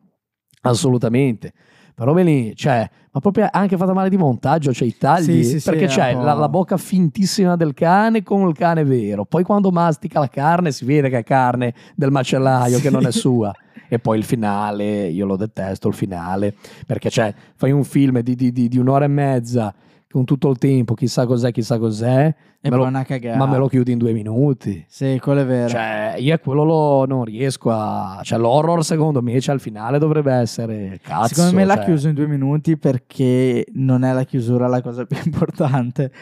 assolutamente. 0.63 1.53
Però 1.95 2.13
belli, 2.15 2.55
cioè, 2.57 2.89
ma 3.13 3.21
proprio 3.21 3.47
anche 3.51 3.77
fatta 3.77 3.93
male 3.93 4.09
di 4.09 4.17
montaggio, 4.17 4.73
cioè 4.73 4.89
i 4.89 4.97
tagli, 4.97 5.43
Sì, 5.43 5.45
sì, 5.45 5.61
sì, 5.61 5.71
perché 5.71 5.85
è 5.85 5.89
c'è 5.89 6.15
la, 6.15 6.33
la 6.33 6.49
bocca 6.49 6.77
fintissima 6.77 7.55
del 7.57 7.75
cane 7.75 8.23
con 8.23 8.49
il 8.49 8.55
cane 8.55 8.83
vero, 8.85 9.25
poi 9.25 9.43
quando 9.45 9.71
mastica 9.71 10.19
la 10.19 10.29
carne 10.29 10.73
si 10.73 10.85
vede 10.85 11.09
che 11.11 11.19
è 11.19 11.23
carne 11.25 11.75
del 11.95 12.11
macellaio 12.11 12.79
che 12.81 12.91
non 12.91 13.07
è 13.07 13.13
Sì. 13.13 13.19
sua. 13.21 13.53
E 13.89 13.99
poi 13.99 14.17
il 14.17 14.25
finale, 14.25 15.09
io 15.09 15.27
lo 15.27 15.37
detesto 15.37 15.87
il 15.89 15.93
finale, 15.95 16.55
perché 16.87 17.11
cioè, 17.11 17.35
fai 17.57 17.73
un 17.73 17.85
film 17.85 18.21
di, 18.21 18.35
di- 18.35 18.51
di- 18.51 18.69
di 18.69 18.79
un'ora 18.79 19.05
e 19.05 19.09
mezza 19.09 19.75
con 20.13 20.25
tutto 20.25 20.51
il 20.51 20.59
tempo, 20.59 20.95
chissà 20.95 21.27
cos'è, 21.27 21.51
chissà 21.51 21.79
cos'è, 21.79 22.35
E 22.61 22.71
me 22.71 22.77
lo- 22.77 22.85
una 22.85 23.03
cagata. 23.05 23.37
ma 23.39 23.47
me 23.47 23.57
lo 23.57 23.67
chiudi 23.67 23.91
in 23.93 23.99
due 23.99 24.13
minuti. 24.13 24.85
Sì, 24.87 25.19
quello 25.21 25.41
è 25.41 25.47
vero. 25.47 25.69
Cioè, 25.69 26.15
io 26.19 26.35
a 26.35 26.39
quello 26.39 26.63
lo- 26.65 27.05
non 27.07 27.25
riesco 27.25 27.71
a... 27.71 28.21
Cioè, 28.23 28.39
l'horror 28.39 28.85
secondo 28.85 29.21
me, 29.23 29.41
cioè, 29.41 29.55
al 29.55 29.61
finale 29.61 29.99
dovrebbe 29.99 30.33
essere 30.33 31.01
cazzo. 31.03 31.35
Secondo 31.35 31.57
me 31.57 31.65
l'ha 31.65 31.77
cioè. 31.77 31.85
chiuso 31.87 32.09
in 32.09 32.15
due 32.15 32.27
minuti 32.29 32.77
perché 32.77 33.67
non 33.73 34.05
è 34.05 34.13
la 34.13 34.25
chiusura 34.25 34.69
la 34.69 34.81
cosa 34.83 35.05
più 35.07 35.17
importante. 35.25 36.13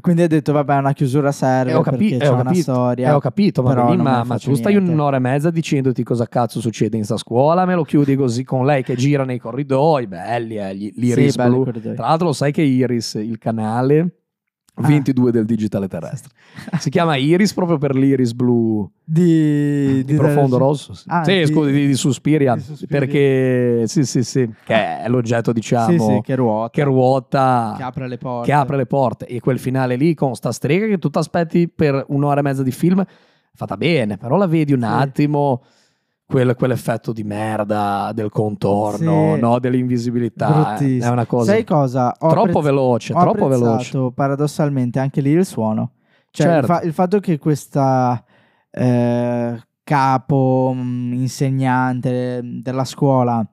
Quindi 0.00 0.22
ha 0.22 0.26
detto, 0.26 0.52
vabbè, 0.52 0.76
una 0.76 0.92
chiusura 0.92 1.32
serve 1.32 1.70
Eh, 1.70 1.74
ho 1.74 1.80
capi- 1.82 2.14
eh, 2.14 2.18
c'è 2.18 2.28
ho 2.30 2.34
una 2.34 2.42
capito, 2.44 2.62
storia. 2.72 3.08
Eh, 3.08 3.12
ho 3.12 3.18
capito, 3.20 3.62
ma, 3.62 3.90
lì, 3.90 3.96
ma, 3.96 4.24
ma 4.24 4.38
tu 4.38 4.54
stai 4.54 4.74
niente. 4.74 4.90
un'ora 4.92 5.16
e 5.16 5.20
mezza 5.20 5.50
dicendoti 5.50 6.02
cosa 6.02 6.26
cazzo 6.26 6.60
succede 6.60 6.96
in 6.96 7.04
sta 7.04 7.16
scuola, 7.16 7.64
me 7.64 7.74
lo 7.74 7.82
chiudi 7.84 8.14
così 8.16 8.44
con 8.44 8.64
lei 8.66 8.82
che 8.82 8.94
gira 8.96 9.24
nei 9.24 9.38
corridoi, 9.38 10.06
belli, 10.06 10.56
eh, 10.58 10.74
gli- 10.76 10.92
l'iris 10.96 11.30
Sì, 11.30 11.36
belli. 11.36 11.94
Tra 11.94 12.06
l'altro 12.06 12.26
lo 12.28 12.32
sai 12.32 12.52
che 12.52 12.62
Iris, 12.62 13.14
il 13.14 13.38
canale 13.38 14.10
Ah. 14.80 14.86
22 14.86 15.30
del 15.32 15.44
digitale 15.44 15.88
terrestre, 15.88 16.32
si 16.78 16.88
chiama 16.90 17.16
Iris 17.16 17.52
proprio 17.52 17.78
per 17.78 17.94
l'iris 17.96 18.32
blu 18.32 18.88
Di, 19.02 20.04
di, 20.04 20.14
profondo 20.14 20.56
rosso. 20.58 20.94
Sì, 20.94 21.04
Ah, 21.08 21.24
Sì, 21.24 21.38
di- 21.38 21.46
scusi, 21.46 21.70
di, 21.72 21.86
di 21.88 21.94
Suspiria, 21.94 22.54
di 22.54 22.60
Suspiria. 22.60 22.98
perché 22.98 23.82
sì, 23.86 24.04
sì, 24.04 24.22
sì, 24.22 24.48
che 24.64 25.00
è 25.02 25.08
l'oggetto, 25.08 25.52
diciamo, 25.52 25.90
Sì, 25.90 25.98
sì, 25.98 26.20
che 26.22 26.34
ruota. 26.36 26.70
che 26.70 26.82
ruota 26.84 27.74
che 27.76 27.82
apre 27.82 28.08
le 28.08 28.18
porte. 28.18 28.46
che 28.46 28.52
apre 28.52 28.76
le 28.76 28.86
porte 28.86 29.26
e 29.26 29.40
quel 29.40 29.58
finale 29.58 29.96
lì 29.96 30.14
con 30.14 30.34
sta 30.34 30.52
strega 30.52 30.86
che 30.86 30.98
tu 30.98 31.10
ti 31.10 31.18
aspetti 31.18 31.68
per 31.68 32.04
un'ora 32.08 32.40
e 32.40 32.42
mezza 32.42 32.62
di 32.62 32.70
film 32.72 33.04
fatta 33.54 33.76
bene, 33.76 34.16
però 34.16 34.36
la 34.36 34.46
vedi 34.46 34.72
un 34.72 34.84
attimo 34.84 35.62
quel- 36.30 36.54
quell'effetto 36.54 37.12
di 37.14 37.24
merda 37.24 38.12
del 38.14 38.28
contorno, 38.28 39.34
Sì. 39.34 39.40
no, 39.40 39.58
dell'invisibilità, 39.58 40.76
eh, 40.76 40.98
è 40.98 41.08
una 41.08 41.24
cosa 41.24 41.52
Sai 41.52 41.64
cosa? 41.64 42.14
Ho 42.18 42.28
troppo 42.28 42.48
apprezz- 42.58 42.64
veloce, 42.64 43.12
ho 43.14 43.20
troppo 43.20 43.48
veloce. 43.48 44.10
paradossalmente 44.14 44.98
anche 44.98 45.22
lì 45.22 45.30
il 45.30 45.46
suono. 45.46 45.92
Cioè 46.30 46.46
il, 46.46 46.52
Certo. 46.52 46.66
fa- 46.66 46.80
il 46.82 46.92
fatto 46.92 47.18
che 47.20 47.38
questa 47.38 48.22
eh, 48.70 49.58
capo, 49.82 50.72
mh, 50.76 51.12
insegnante 51.14 52.40
della 52.62 52.84
scuola 52.84 53.44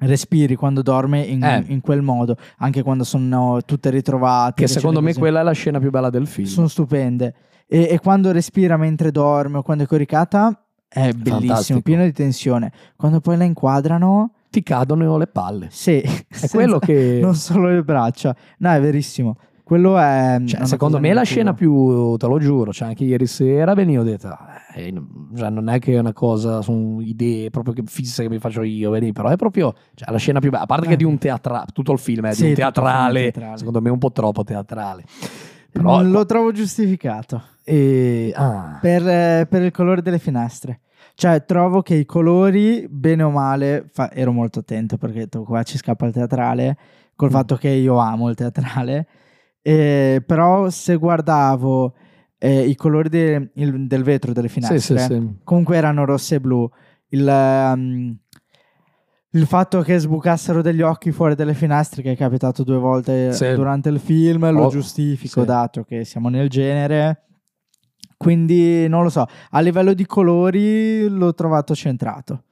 respiri 0.00 0.54
quando 0.56 0.82
dorme 0.82 1.20
in, 1.22 1.42
Eh. 1.42 1.64
in 1.68 1.80
quel 1.80 2.02
modo, 2.02 2.36
anche 2.58 2.82
quando 2.82 3.04
sono 3.04 3.60
tutte 3.64 3.88
ritrovate. 3.88 4.60
Che 4.62 4.68
secondo 4.68 5.00
me 5.00 5.08
così. 5.08 5.18
quella 5.20 5.40
è 5.40 5.42
la 5.42 5.52
scena 5.52 5.78
più 5.78 5.90
bella 5.90 6.10
del 6.10 6.26
film. 6.26 6.46
sono 6.46 6.68
stupende. 6.68 7.34
E, 7.66 7.88
e 7.90 7.98
quando 8.00 8.30
respira 8.32 8.76
mentre 8.76 9.10
dorme 9.10 9.58
o 9.58 9.62
quando 9.62 9.84
è 9.84 9.86
coricata 9.86 10.61
è 10.92 11.12
bellissimo, 11.12 11.38
Fantastico. 11.40 11.80
pieno 11.80 12.04
di 12.04 12.12
tensione. 12.12 12.72
Quando 12.96 13.20
poi 13.20 13.36
la 13.36 13.44
inquadrano, 13.44 14.32
Ti 14.50 14.62
cadono 14.62 15.16
le 15.16 15.26
palle. 15.26 15.68
sì, 15.70 15.98
È 16.00 16.48
quello 16.50 16.78
che 16.78 17.18
non 17.22 17.34
solo 17.34 17.68
le 17.68 17.82
braccia. 17.82 18.34
No, 18.58 18.70
è 18.72 18.80
verissimo. 18.80 19.36
Quello 19.64 19.96
è 19.96 20.42
Cioè, 20.44 20.58
una 20.58 20.66
secondo 20.66 20.96
me 20.98 21.08
la 21.14 21.20
negativa. 21.22 21.24
scena 21.24 21.54
più, 21.54 22.16
te 22.16 22.26
lo 22.26 22.38
giuro, 22.38 22.72
cioè 22.74 22.88
anche 22.88 23.04
ieri 23.04 23.26
sera 23.26 23.72
venivo 23.72 24.02
detto, 24.02 24.28
eh, 24.74 24.92
cioè, 25.34 25.48
non 25.48 25.70
è 25.70 25.78
che 25.78 25.94
è 25.94 25.98
una 25.98 26.12
cosa, 26.12 26.60
sono 26.60 27.00
idee 27.00 27.48
proprio 27.48 27.72
che 27.72 27.82
fisse 27.86 28.22
che 28.22 28.28
mi 28.28 28.38
faccio 28.38 28.62
io, 28.62 28.90
vedi, 28.90 29.12
però 29.12 29.28
è 29.30 29.36
proprio 29.36 29.72
cioè, 29.94 30.10
la 30.10 30.18
scena 30.18 30.40
più 30.40 30.50
bella, 30.50 30.64
a 30.64 30.66
parte 30.66 30.84
che 30.86 30.90
Eh. 30.90 30.94
è 30.94 30.98
di 30.98 31.04
un 31.04 31.16
teatrale, 31.16 31.66
tutto 31.72 31.92
il 31.92 31.98
film 31.98 32.26
è 32.26 32.32
Sì, 32.34 32.40
di 32.42 32.46
un 32.48 32.52
è 32.52 32.56
teatrale, 32.56 33.30
teatrale. 33.30 33.56
secondo 33.56 33.80
me 33.80 33.88
un 33.88 33.98
po' 33.98 34.12
troppo 34.12 34.44
teatrale. 34.44 35.04
Però, 35.72 35.96
Non 36.02 36.10
lo 36.10 36.26
trovo 36.26 36.52
giustificato 36.52 37.42
e- 37.64 38.32
ah, 38.36 38.78
per, 38.80 39.08
eh, 39.08 39.46
per 39.48 39.62
il 39.62 39.70
colore 39.72 40.02
delle 40.02 40.18
finestre. 40.18 40.80
Cioè, 41.14 41.44
trovo 41.44 41.82
che 41.82 41.94
i 41.94 42.04
colori, 42.04 42.86
bene 42.88 43.22
o 43.22 43.30
male, 43.30 43.88
fa- 43.92 44.10
ero 44.12 44.32
molto 44.32 44.58
attento 44.60 44.96
perché 44.98 45.28
qua 45.28 45.62
ci 45.62 45.78
scappa 45.78 46.06
il 46.06 46.12
teatrale, 46.12 46.76
col 47.16 47.28
Mm. 47.28 47.32
fatto 47.32 47.56
che 47.56 47.68
io 47.68 47.96
amo 47.98 48.28
il 48.28 48.34
teatrale. 48.36 49.06
Eh, 49.62 50.22
però 50.26 50.68
se 50.70 50.96
guardavo 50.96 51.94
eh, 52.38 52.66
i 52.66 52.74
colori 52.74 53.08
de- 53.08 53.50
il- 53.54 53.86
del 53.86 54.02
vetro 54.02 54.32
delle 54.32 54.48
sì, 54.48 54.54
finestre, 54.54 54.98
sì, 54.98 55.04
sì. 55.06 55.36
comunque 55.44 55.76
erano 55.76 56.04
rosse 56.04 56.34
e 56.34 56.40
blu. 56.40 56.68
Il, 57.10 57.28
ehm, 57.28 58.18
il 59.34 59.46
fatto 59.46 59.80
che 59.82 59.98
sbucassero 59.98 60.60
degli 60.62 60.82
occhi 60.82 61.10
fuori 61.10 61.34
dalle 61.34 61.54
finestre, 61.54 62.02
che 62.02 62.12
è 62.12 62.16
capitato 62.16 62.64
due 62.64 62.76
volte 62.78 63.32
Sì. 63.32 63.52
durante 63.54 63.88
il 63.88 63.98
film, 63.98 64.50
lo 64.50 64.64
Oh, 64.64 64.68
giustifico 64.70 65.40
sì. 65.40 65.46
dato 65.46 65.84
che 65.84 66.04
siamo 66.04 66.28
nel 66.28 66.48
genere. 66.48 67.26
Quindi 68.16 68.86
non 68.88 69.02
lo 69.02 69.08
so, 69.10 69.26
a 69.50 69.60
livello 69.60 69.94
di 69.94 70.06
colori 70.06 71.08
l'ho 71.08 71.34
trovato 71.34 71.74
centrato 71.74 72.44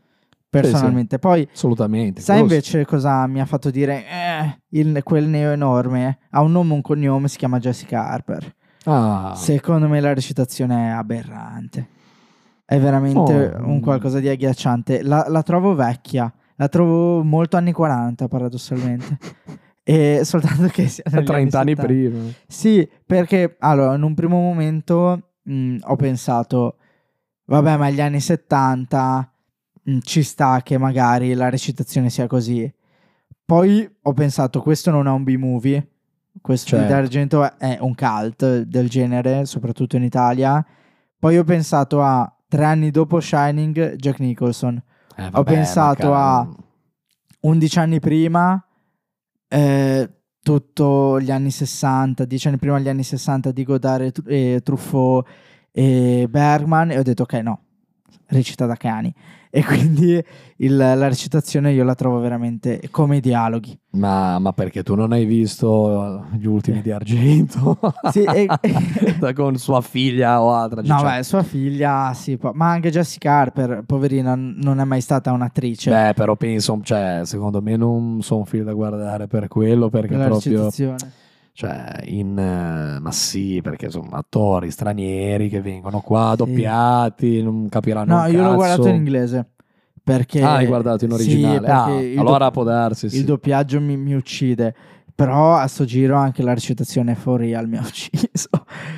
personalmente. 0.49 1.19
Poi 1.21 1.49
assolutamente. 1.53 2.21
sai 2.21 2.37
sì. 2.39 2.43
invece 2.43 2.85
cosa 2.85 3.25
mi 3.29 3.41
ha 3.41 3.45
fatto 3.47 3.71
dire 3.71 4.05
eh, 4.05 4.61
il- 4.71 5.01
quel 5.05 5.27
neo 5.29 5.53
enorme 5.53 6.19
ha 6.31 6.41
un 6.43 6.51
nome 6.51 6.73
e 6.73 6.75
un 6.75 6.81
cognome, 6.81 7.29
si 7.29 7.37
chiama 7.39 7.61
Jessica 7.61 8.09
Harper. 8.09 8.53
Ah, 8.85 9.35
Secondo 9.37 9.87
me 9.87 10.01
la 10.01 10.13
recitazione 10.15 10.89
è 10.89 10.91
aberrante. 10.91 11.89
È 12.65 12.79
veramente 12.81 13.53
Oh. 13.61 13.67
un 13.69 13.81
qualcosa 13.81 14.19
di 14.19 14.29
agghiacciante. 14.29 15.03
La, 15.03 15.27
la 15.29 15.43
trovo 15.43 15.75
vecchia, 15.75 16.33
la 16.61 16.69
trovo 16.69 17.25
molto 17.25 17.57
anni 17.57 17.73
40 17.73 18.29
paradossalmente. 18.29 19.19
e 19.83 20.21
soltanto 20.25 20.67
che 20.67 20.89
sia 20.89 21.03
negli 21.11 21.25
30 21.25 21.59
anni 21.59 21.75
70. 21.75 21.83
prima. 21.83 22.19
Sì, 22.47 22.87
perché 23.07 23.57
allora 23.61 23.95
in 23.95 24.03
un 24.03 24.15
primo 24.15 24.39
momento 24.39 25.31
mh, 25.43 25.77
ho 25.81 25.97
pensato, 25.97 26.77
vabbè, 27.47 27.79
ma 27.79 27.89
gli 27.89 28.03
anni 28.03 28.21
70 28.21 29.33
mh, 29.85 29.99
ci 30.03 30.23
sta 30.23 30.61
che 30.63 30.77
magari 30.77 31.33
la 31.33 31.49
recitazione 31.49 32.11
sia 32.11 32.27
così. 32.27 32.71
Poi 33.43 33.91
ho 34.03 34.13
pensato, 34.13 34.61
questo 34.61 34.91
non 34.91 35.07
è 35.07 35.11
un 35.11 35.25
B-movie, 35.25 35.89
questo 36.43 36.77
di 36.77 36.83
Certo. 36.83 36.95
D'Argento 36.95 37.59
è 37.59 37.79
un 37.81 37.95
cult 37.95 38.61
del 38.65 38.91
genere, 38.91 39.47
soprattutto 39.47 39.97
in 39.97 40.03
Italia. 40.03 40.65
Poi 41.19 41.39
ho 41.39 41.45
pensato 41.45 42.03
a 42.03 42.31
tre 42.47 42.65
anni 42.67 42.91
dopo 42.91 43.19
Shining, 43.19 43.95
Jack 43.95 44.19
Nicholson. 44.21 44.81
Eh, 45.21 45.27
Ho 45.27 45.31
vabbè, 45.31 45.53
pensato 45.53 46.11
ma 46.11 46.39
a- 46.39 46.49
11 47.41 47.79
anni 47.79 48.01
prima, 48.01 48.63
eh, 49.49 50.11
tutto 50.43 51.21
gli 51.21 51.31
anni 51.31 51.51
60, 51.51 52.25
10 52.25 52.49
anni 52.49 52.57
prima 52.57 52.79
gli 52.79 52.89
anni 52.89 53.03
60 53.03 53.53
di 53.53 53.63
Godard 53.65 54.23
e, 54.27 54.55
e 54.55 54.61
Truffaut 54.63 55.27
e 55.73 56.27
Bergman 56.29 56.91
e 56.93 56.99
ho 56.99 57.03
detto 57.03 57.23
ok 57.25 57.33
no, 57.35 57.61
recita 58.29 58.65
da 58.67 58.77
cani 58.77 59.15
e 59.53 59.65
quindi 59.65 60.23
il- 60.59 60.77
la 60.77 61.09
recitazione 61.09 61.73
io 61.73 61.83
la 61.83 61.95
trovo 61.97 62.21
veramente 62.21 62.81
come 62.91 63.17
i 63.17 63.21
dialoghi. 63.21 63.77
Ma, 63.93 64.39
ma 64.39 64.53
perché 64.53 64.85
tu 64.85 64.95
non 64.95 65.11
hai 65.13 65.25
visto 65.25 66.25
gli 66.39 66.47
ultimi 66.47 66.81
di 66.83 66.91
Argento? 66.93 67.79
Sì, 68.13 68.23
e- 68.23 68.47
con 69.35 69.57
sua 69.57 69.81
figlia 69.81 70.41
o 70.41 70.53
altra. 70.55 70.81
No, 70.83 70.99
cioè- 71.01 71.17
beh, 71.17 71.23
sua 71.25 71.43
figlia, 71.43 72.13
sì, 72.15 72.39
ma 72.53 72.71
anche 72.71 72.91
Jessica 72.91 73.33
Harper, 73.33 73.83
poverina, 73.85 74.35
non 74.37 74.79
è 74.81 74.85
mai 74.85 75.01
stata 75.01 75.33
un'attrice 75.33 75.91
Beh, 75.91 76.13
però 76.15 76.37
penso, 76.37 76.79
cioè, 76.83 77.23
secondo 77.25 77.61
me 77.61 77.77
non 77.77 78.23
sono 78.23 78.41
un 78.41 78.47
film 78.47 78.65
da 78.65 78.73
guardare 78.73 79.27
per 79.27 79.49
quello, 79.49 79.89
perché 79.89 80.15
della 80.17 80.27
proprio, 80.29 80.65
recitazione. 80.65 81.13
Cioè, 81.53 82.01
in, 82.05 82.39
eh, 82.39 82.99
ma 83.01 83.11
sì, 83.13 83.61
perché 83.63 83.91
sono 83.91 84.09
attori 84.13 84.71
stranieri 84.71 85.49
che 85.49 85.61
vengono 85.61 86.01
qua, 86.01 86.31
Sì. 86.31 86.37
doppiati, 86.45 87.43
non 87.43 87.69
capiranno 87.69 88.15
No, 88.21 88.27
io 88.27 88.43
l'ho 88.43 88.55
guardato 88.55 88.89
in 88.89 88.95
inglese. 88.97 89.51
Perché, 90.03 90.43
Ah, 90.43 90.55
hai 90.57 90.67
guardato 90.67 91.05
in 91.05 91.11
Sì, 91.13 91.17
originale? 91.17 91.61
perché 91.67 92.13
Ah, 92.17 92.21
allora 92.21 92.39
dop- 92.45 92.53
può 92.53 92.65
darsi, 92.65 93.09
sì. 93.11 93.19
Il 93.19 93.25
doppiaggio 93.25 93.81
mi, 93.81 93.97
mi 93.97 94.15
uccide. 94.15 94.75
Però 95.15 95.55
a 95.55 95.67
sto 95.67 95.85
giro 95.85 96.17
anche 96.17 96.43
la 96.43 96.55
recitazione 96.55 97.15
for 97.15 97.39
real 97.41 97.69
mi 97.69 97.77
ha 97.77 97.83
ucciso. 97.85 98.49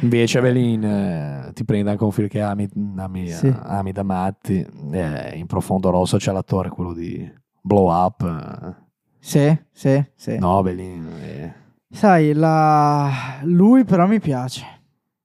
Invece 0.03 0.39
Evelyn 0.39 0.85
eh, 0.85 1.51
ti 1.53 1.65
prende 1.65 1.91
anche 1.91 2.05
un 2.05 2.13
film 2.13 2.29
che 2.29 2.41
ami, 2.41 2.69
ami, 2.97 3.29
Sì. 3.29 3.53
ami 3.61 3.91
da 3.91 4.05
matti, 4.05 4.65
eh, 4.93 5.33
in 5.35 5.47
profondo 5.47 5.91
rosso 5.91 6.19
c'è 6.19 6.31
l'attore, 6.31 6.69
quello 6.69 6.93
di 6.95 7.29
Blow 7.61 7.91
Up, 7.91 8.23
eh. 8.23 8.75
Sì, 9.19 9.59
sì, 9.73 10.05
sì. 10.15 10.37
no, 10.39 10.61
Evelyn... 10.61 11.07
eh. 11.21 11.55
Sai, 11.93 12.33
la... 12.33 13.11
lui 13.43 13.85
però 13.85 14.07
mi 14.07 14.19
piace. 14.21 14.65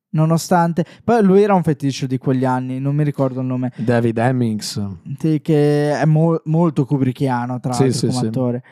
Nonostante... 0.10 0.86
Poi 1.03 1.23
lui 1.23 1.41
era 1.41 1.53
un 1.53 1.63
feticcio 1.63 2.08
di 2.08 2.17
quegli 2.17 2.45
anni, 2.45 2.80
non 2.80 2.95
mi 2.95 3.03
ricordo 3.03 3.39
il 3.39 3.45
nome. 3.45 3.71
David 3.77 4.17
Hemmings, 4.17 4.82
Sì, 5.17 5.41
che 5.41 5.99
è 5.99 6.06
mo- 6.06 6.41
molto 6.45 6.86
kubrickiano 6.86 7.60
tra 7.60 7.71
l'altro 7.71 7.91
sì, 7.91 8.08
come 8.08 8.19
sì. 8.19 8.25
attore. 8.25 8.63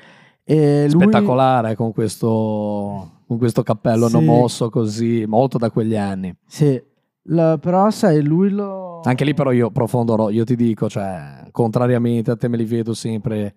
Lui... 0.48 0.90
spettacolare 0.90 1.76
con 1.76 1.92
questo, 1.92 3.12
con 3.28 3.38
questo 3.38 3.64
cappello 3.64 4.08
Sì. 4.08 4.14
non 4.14 4.26
mosso 4.26 4.70
così, 4.70 5.24
molto 5.28 5.58
da 5.58 5.70
quegli 5.72 5.96
anni. 5.96 6.36
Sì, 6.46 6.82
La- 7.24 7.58
però 7.58 7.90
sai, 7.92 8.22
lui 8.22 8.50
lo... 8.50 9.00
Anche 9.04 9.24
lì 9.24 9.34
però 9.34 9.52
io 9.52 9.72
profondo, 9.72 10.16
ro- 10.16 10.30
io 10.30 10.44
ti 10.44 10.56
dico, 10.56 10.90
cioè, 10.90 11.48
contrariamente 11.52 12.32
a 12.32 12.36
te 12.36 12.48
me 12.48 12.58
li 12.58 12.66
vedo 12.66 12.94
sempre 12.94 13.54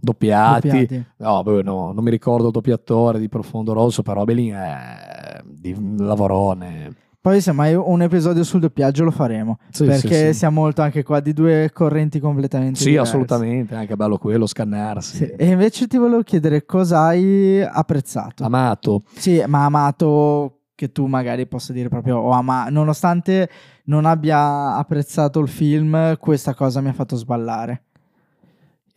doppiati. 0.00 0.68
Doppiati. 0.68 1.04
No, 1.18 1.42
no, 1.62 1.92
non 1.92 2.02
mi 2.04 2.10
ricordo 2.10 2.46
il 2.46 2.52
doppiatore 2.52 3.18
di 3.18 3.28
Profondo 3.28 3.72
Rosso, 3.72 4.02
però 4.02 4.24
Belin 4.24 4.54
è 4.54 5.40
di 5.44 5.74
lavorone. 5.98 6.94
Poi 7.22 7.42
se 7.42 7.52
mai 7.52 7.74
un 7.74 8.00
episodio 8.00 8.42
sul 8.44 8.60
doppiaggio 8.60 9.04
lo 9.04 9.10
faremo, 9.10 9.58
Sì, 9.70 9.84
perché 9.84 10.08
sì, 10.28 10.32
sì. 10.32 10.38
siamo 10.38 10.62
molto 10.62 10.80
anche 10.80 11.02
qua 11.02 11.20
di 11.20 11.34
due 11.34 11.70
correnti 11.70 12.18
completamente 12.18 12.78
Sì, 12.78 12.88
diverse. 12.90 13.10
assolutamente, 13.10 13.74
è 13.74 13.76
anche 13.76 13.94
bello 13.94 14.16
quello, 14.16 14.46
scannarsi. 14.46 15.16
Sì, 15.16 15.24
E 15.36 15.46
invece 15.48 15.86
ti 15.86 15.98
volevo 15.98 16.22
chiedere 16.22 16.64
cosa 16.64 17.02
hai 17.02 17.60
apprezzato. 17.62 18.42
Amato. 18.42 19.02
Sì, 19.16 19.42
ma 19.46 19.66
amato 19.66 20.60
che 20.74 20.92
tu 20.92 21.04
magari 21.04 21.46
possa 21.46 21.74
dire 21.74 21.90
proprio 21.90 22.16
ho 22.16 22.30
amato, 22.30 22.70
nonostante 22.70 23.50
non 23.84 24.06
abbia 24.06 24.76
apprezzato 24.76 25.40
il 25.40 25.48
film, 25.48 26.16
questa 26.16 26.54
cosa 26.54 26.80
mi 26.80 26.88
ha 26.88 26.94
fatto 26.94 27.16
sballare. 27.16 27.82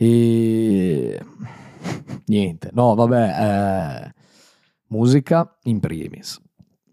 E 0.04 1.20
niente, 2.28 2.70
no, 2.74 2.96
vabbè, 2.96 4.06
eh, 4.08 4.14
musica 4.88 5.58
in 5.64 5.80
primis, 5.80 6.42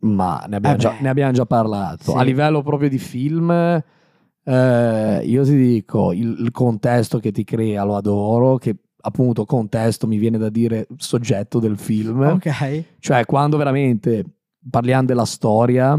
ma 0.01 0.44
ne 0.49 0.57
abbiamo, 0.57 0.77
Eh 0.77 0.79
già, 0.79 0.94
ne 1.01 1.09
abbiamo 1.09 1.33
già 1.33 1.46
parlato. 1.46 2.12
Sì. 2.12 2.16
A 2.16 2.23
livello 2.23 2.62
proprio 2.62 2.88
di 2.88 2.99
film, 2.99 3.51
eh, 3.51 5.20
io 5.25 5.44
ti 5.44 5.57
dico, 5.57 6.12
il, 6.12 6.37
il 6.38 6.51
contesto 6.51 7.18
che 7.18 7.33
ti 7.33 7.44
crea 7.44 7.85
lo 7.85 7.96
adoro, 7.96 8.57
che 8.57 8.77
appunto 9.03 9.44
contesto 9.44 10.07
mi 10.07 10.18
viene 10.18 10.38
da 10.38 10.51
dire 10.51 10.87
soggetto 10.96 11.59
del 11.59 11.79
film, 11.79 12.20
Ok. 12.20 12.85
cioè 12.99 13.25
quando 13.25 13.57
veramente 13.57 14.25
parliamo 14.68 15.07
della 15.07 15.25
storia, 15.25 15.99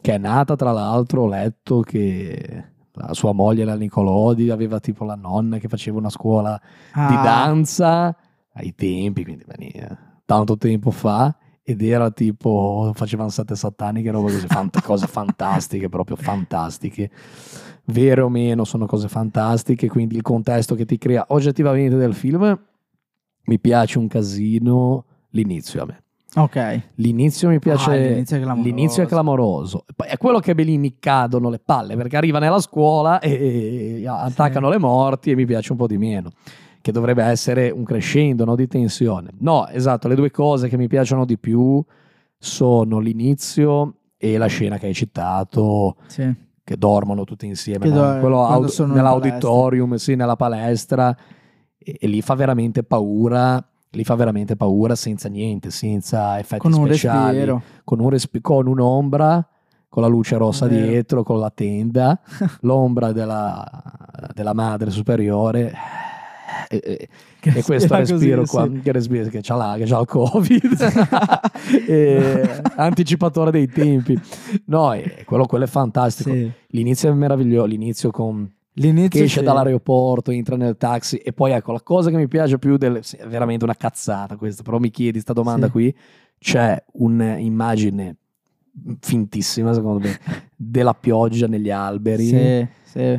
che 0.00 0.14
è 0.14 0.18
nata 0.18 0.54
tra 0.54 0.70
l'altro, 0.70 1.22
ho 1.22 1.28
letto 1.28 1.80
che 1.80 2.64
la 3.06 3.14
sua 3.14 3.32
moglie, 3.32 3.64
la 3.64 3.76
Nicolodi, 3.76 4.50
aveva 4.50 4.80
tipo 4.80 5.04
la 5.04 5.14
nonna 5.14 5.58
che 5.58 5.68
faceva 5.68 5.98
una 5.98 6.10
scuola 6.10 6.60
di 6.60 7.14
Ah, 7.14 7.22
danza 7.22 8.16
ai 8.54 8.74
tempi, 8.74 9.24
quindi 9.24 9.44
beh, 9.46 9.66
eh, 9.66 9.96
tanto 10.24 10.56
tempo 10.56 10.90
fa, 10.90 11.36
ed 11.62 11.82
era 11.82 12.10
tipo, 12.10 12.92
facevano 12.94 13.28
sette 13.28 13.54
sataniche, 13.54 14.10
roba 14.10 14.30
così, 14.30 14.46
fant- 14.46 14.82
cose 14.82 15.06
fantastiche, 15.08 15.88
proprio 15.88 16.16
fantastiche. 16.16 17.10
Vere 17.86 18.20
o 18.20 18.28
meno 18.28 18.64
sono 18.64 18.86
cose 18.86 19.08
fantastiche, 19.08 19.88
quindi 19.88 20.16
il 20.16 20.22
contesto 20.22 20.74
che 20.74 20.84
ti 20.84 20.98
crea 20.98 21.24
oggettivamente 21.28 21.96
del 21.96 22.14
film 22.14 22.58
mi 23.44 23.58
piace 23.58 23.98
un 23.98 24.08
casino 24.08 25.04
l'inizio 25.30 25.82
a 25.82 25.86
me. 25.86 26.02
Ok. 26.34 26.80
L'inizio 26.96 27.48
mi 27.48 27.58
piace. 27.58 27.90
Ah, 27.90 27.94
l'inizio 27.94 28.36
è 28.36 28.40
clamoroso. 28.40 28.68
l'inizio 28.68 29.02
è 29.02 29.06
clamoroso. 29.06 29.84
È 29.96 30.16
quello 30.18 30.40
che 30.40 30.54
Bellini 30.54 30.96
cadono 30.98 31.48
le 31.48 31.58
palle 31.58 31.96
perché 31.96 32.16
arriva 32.16 32.38
nella 32.38 32.60
scuola 32.60 33.18
e, 33.18 34.00
e 34.02 34.06
attaccano 34.06 34.68
le 34.68 34.78
morti 34.78 35.30
e 35.30 35.34
mi 35.34 35.46
piace 35.46 35.72
un 35.72 35.78
po' 35.78 35.86
di 35.86 35.96
meno. 35.96 36.30
Che 36.80 36.92
dovrebbe 36.92 37.22
essere 37.24 37.70
un 37.70 37.82
crescendo 37.82 38.44
no, 38.44 38.54
di 38.54 38.66
tensione. 38.68 39.30
No, 39.38 39.66
esatto, 39.68 40.06
le 40.06 40.14
due 40.14 40.30
cose 40.30 40.68
che 40.68 40.76
mi 40.76 40.86
piacciono 40.86 41.24
di 41.24 41.38
più 41.38 41.82
sono 42.38 42.98
l'inizio 42.98 43.94
e 44.16 44.36
la 44.36 44.46
scena 44.46 44.78
che 44.78 44.86
hai 44.86 44.94
citato, 44.94 45.96
Sì. 46.06 46.32
che 46.62 46.76
dormono 46.76 47.24
tutti 47.24 47.46
insieme 47.46 47.88
no? 47.88 48.18
Quello 48.20 48.44
aud- 48.44 48.68
sono 48.68 48.90
in 48.90 48.96
nell'auditorium, 48.96 49.94
sì, 49.96 50.14
nella 50.14 50.36
palestra, 50.36 51.14
e, 51.78 51.96
e 51.98 52.06
lì 52.06 52.20
fa 52.20 52.34
veramente 52.34 52.82
paura. 52.84 53.64
Lì 53.92 54.04
fa 54.04 54.14
veramente 54.14 54.54
paura 54.56 54.94
senza 54.94 55.28
niente, 55.28 55.70
senza 55.70 56.38
effetti 56.38 56.60
Con 56.60 56.74
un 56.74 56.86
speciali 56.86 57.36
respiro. 57.36 57.62
con, 57.84 58.00
un 58.00 58.10
respi- 58.10 58.40
con 58.42 58.66
un'ombra, 58.66 59.46
con 59.88 60.02
la 60.02 60.08
luce 60.08 60.36
rossa 60.36 60.66
Vero. 60.66 60.86
dietro, 60.86 61.22
con 61.22 61.38
la 61.38 61.50
tenda, 61.50 62.20
l'ombra 62.62 63.12
della, 63.12 63.66
della 64.34 64.52
madre 64.52 64.90
superiore. 64.90 65.72
E, 66.70 66.80
e- 66.84 67.08
e 67.40 67.62
questo 67.62 67.94
respiro 67.96 68.40
così, 68.40 68.50
qua, 68.50 68.66
sì. 68.66 68.80
che, 68.82 68.92
respiro, 68.92 69.28
che 69.30 69.40
c'ha, 69.42 69.54
la, 69.54 69.74
che 69.78 69.84
c'ha 69.84 70.00
il 70.00 70.06
covid 70.06 70.76
E- 71.86 72.62
anticipatore 72.76 73.50
dei 73.50 73.68
tempi 73.68 74.18
no 74.66 74.92
e 74.92 75.24
quello, 75.24 75.46
quello 75.46 75.64
è 75.64 75.68
fantastico 75.68 76.30
Sì. 76.30 76.50
l'inizio 76.68 77.10
è 77.10 77.12
meraviglioso 77.14 77.66
l'inizio 77.66 78.10
con 78.10 78.50
L'inizio 78.78 79.20
che 79.20 79.24
esce 79.24 79.38
sì. 79.40 79.44
dall'aeroporto, 79.44 80.30
entra 80.30 80.56
nel 80.56 80.76
taxi 80.76 81.16
e 81.16 81.32
poi 81.32 81.52
ecco 81.52 81.72
la 81.72 81.82
cosa 81.82 82.10
che 82.10 82.16
mi 82.16 82.28
piace 82.28 82.58
più 82.58 82.76
del, 82.76 83.04
sì, 83.04 83.16
è 83.16 83.26
veramente 83.26 83.64
una 83.64 83.74
cazzata 83.76 84.36
questa, 84.36 84.62
però 84.62 84.78
mi 84.78 84.90
chiedi 84.90 85.20
sta 85.20 85.32
domanda 85.32 85.66
Sì. 85.66 85.72
qui, 85.72 85.96
c'è 86.38 86.82
un'immagine 86.92 88.16
fintissima 89.00 89.72
secondo 89.72 89.98
me 89.98 90.18
della 90.54 90.94
pioggia 90.94 91.46
negli 91.46 91.70
alberi 91.70 92.68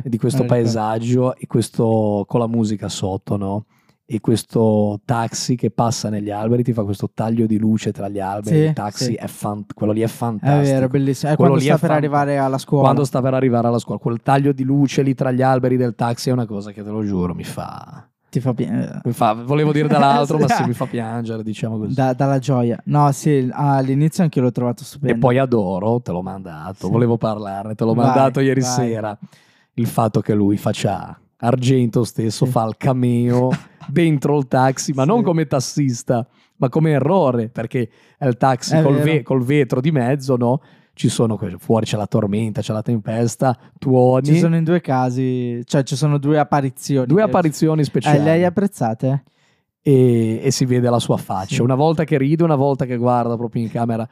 di 0.02 0.18
questo 0.18 0.44
paesaggio 0.44 1.36
e 1.36 1.46
questo 1.46 2.24
con 2.26 2.40
la 2.40 2.48
musica 2.48 2.88
sotto, 2.88 3.36
no? 3.36 3.66
E 4.12 4.18
questo 4.18 5.00
taxi 5.04 5.54
che 5.54 5.70
passa 5.70 6.08
negli 6.08 6.30
alberi 6.30 6.64
ti 6.64 6.72
fa 6.72 6.82
questo 6.82 7.08
taglio 7.14 7.46
di 7.46 7.58
luce 7.58 7.92
tra 7.92 8.08
gli 8.08 8.18
alberi. 8.18 8.56
Sì, 8.56 8.62
il 8.62 8.72
taxi 8.72 9.04
sì. 9.04 9.14
è 9.14 9.28
fan- 9.28 9.64
quello 9.72 9.92
lì 9.92 10.00
è 10.00 10.04
È 10.04 10.08
fantastico. 10.08 10.62
vero, 10.62 10.88
bellissimo. 10.88 11.30
È 11.32 11.36
Quello 11.36 11.50
quando 11.52 11.64
lì 11.64 11.70
sta 11.70 11.76
è 11.76 11.78
per 11.78 11.88
fan- 11.90 11.96
arrivare 11.98 12.38
alla 12.38 12.58
scuola. 12.58 12.82
Quando 12.82 13.04
sta 13.04 13.20
per 13.22 13.34
arrivare 13.34 13.68
alla 13.68 13.78
scuola, 13.78 14.00
quel 14.00 14.20
taglio 14.20 14.50
di 14.50 14.64
luce 14.64 15.02
lì 15.02 15.14
tra 15.14 15.30
gli 15.30 15.42
alberi 15.42 15.76
del 15.76 15.94
taxi 15.94 16.28
è 16.28 16.32
una 16.32 16.44
cosa 16.46 16.72
che 16.72 16.82
te 16.82 16.90
lo 16.90 17.04
giuro 17.04 17.34
mi 17.36 17.44
fa. 17.44 18.04
Ti 18.28 18.40
fa 18.40 18.52
piangere. 18.52 19.00
fa- 19.12 19.32
volevo 19.34 19.70
dire 19.72 19.86
dall'altro, 19.86 20.38
ma 20.38 20.46
Sì. 20.50 20.54
sì, 20.56 20.64
mi 20.66 20.72
fa 20.72 20.86
piangere, 20.86 21.44
diciamo 21.44 21.78
così. 21.78 21.94
Da- 21.94 22.12
dalla 22.12 22.40
gioia. 22.40 22.80
No, 22.86 23.12
sì, 23.12 23.48
all'inizio 23.52 24.24
anche 24.24 24.40
io 24.40 24.44
l'ho 24.46 24.50
trovato 24.52 24.82
stupendo. 24.82 25.14
E 25.14 25.18
poi 25.20 25.38
adoro, 25.38 26.00
te 26.00 26.10
l'ho 26.10 26.22
mandato, 26.22 26.86
Sì. 26.86 26.90
volevo 26.90 27.16
parlarne, 27.16 27.76
te 27.76 27.84
l'ho 27.84 27.94
Vai, 27.94 28.06
mandato 28.06 28.40
ieri 28.40 28.60
vai. 28.60 28.70
sera. 28.70 29.16
Il 29.74 29.86
fatto 29.86 30.20
che 30.20 30.34
lui 30.34 30.56
faccia 30.56 31.16
Argento 31.40 32.04
stesso, 32.04 32.44
Sì. 32.44 32.50
fa 32.50 32.64
il 32.66 32.76
cameo 32.76 33.48
dentro 33.88 34.36
il 34.38 34.46
taxi, 34.48 34.92
ma 34.92 35.02
Sì. 35.02 35.08
non 35.08 35.22
come 35.22 35.46
tassista, 35.46 36.26
ma 36.56 36.68
come 36.68 36.90
errore, 36.90 37.48
perché 37.48 37.88
è 38.18 38.26
il 38.26 38.36
taxi 38.36 38.76
È 38.76 38.82
col, 38.82 38.96
ve- 38.96 39.22
col 39.22 39.42
vetro 39.42 39.80
di 39.80 39.90
mezzo, 39.90 40.36
no? 40.36 40.60
Ci 40.92 41.08
sono, 41.08 41.38
fuori 41.58 41.86
c'è 41.86 41.96
la 41.96 42.06
tormenta, 42.06 42.60
c'è 42.60 42.74
la 42.74 42.82
tempesta, 42.82 43.56
tuoni, 43.78 44.26
Ci 44.26 44.38
sono 44.38 44.56
in 44.56 44.64
due 44.64 44.82
casi, 44.82 45.62
cioè 45.64 45.82
ci 45.82 45.96
sono 45.96 46.18
due 46.18 46.38
apparizioni. 46.38 47.06
due 47.06 47.22
apparizioni 47.22 47.80
Eh, 47.80 47.84
speciali. 47.84 48.22
le 48.22 48.30
hai 48.30 48.44
apprezzate? 48.44 49.24
e, 49.82 50.40
e 50.42 50.50
si 50.50 50.66
vede 50.66 50.90
la 50.90 50.98
sua 50.98 51.16
faccia. 51.16 51.54
Sì. 51.54 51.62
Una 51.62 51.74
volta 51.74 52.04
che 52.04 52.18
ride, 52.18 52.44
una 52.44 52.54
volta 52.56 52.84
che 52.84 52.98
guarda 52.98 53.34
proprio 53.38 53.62
in 53.62 53.70
camera. 53.70 54.06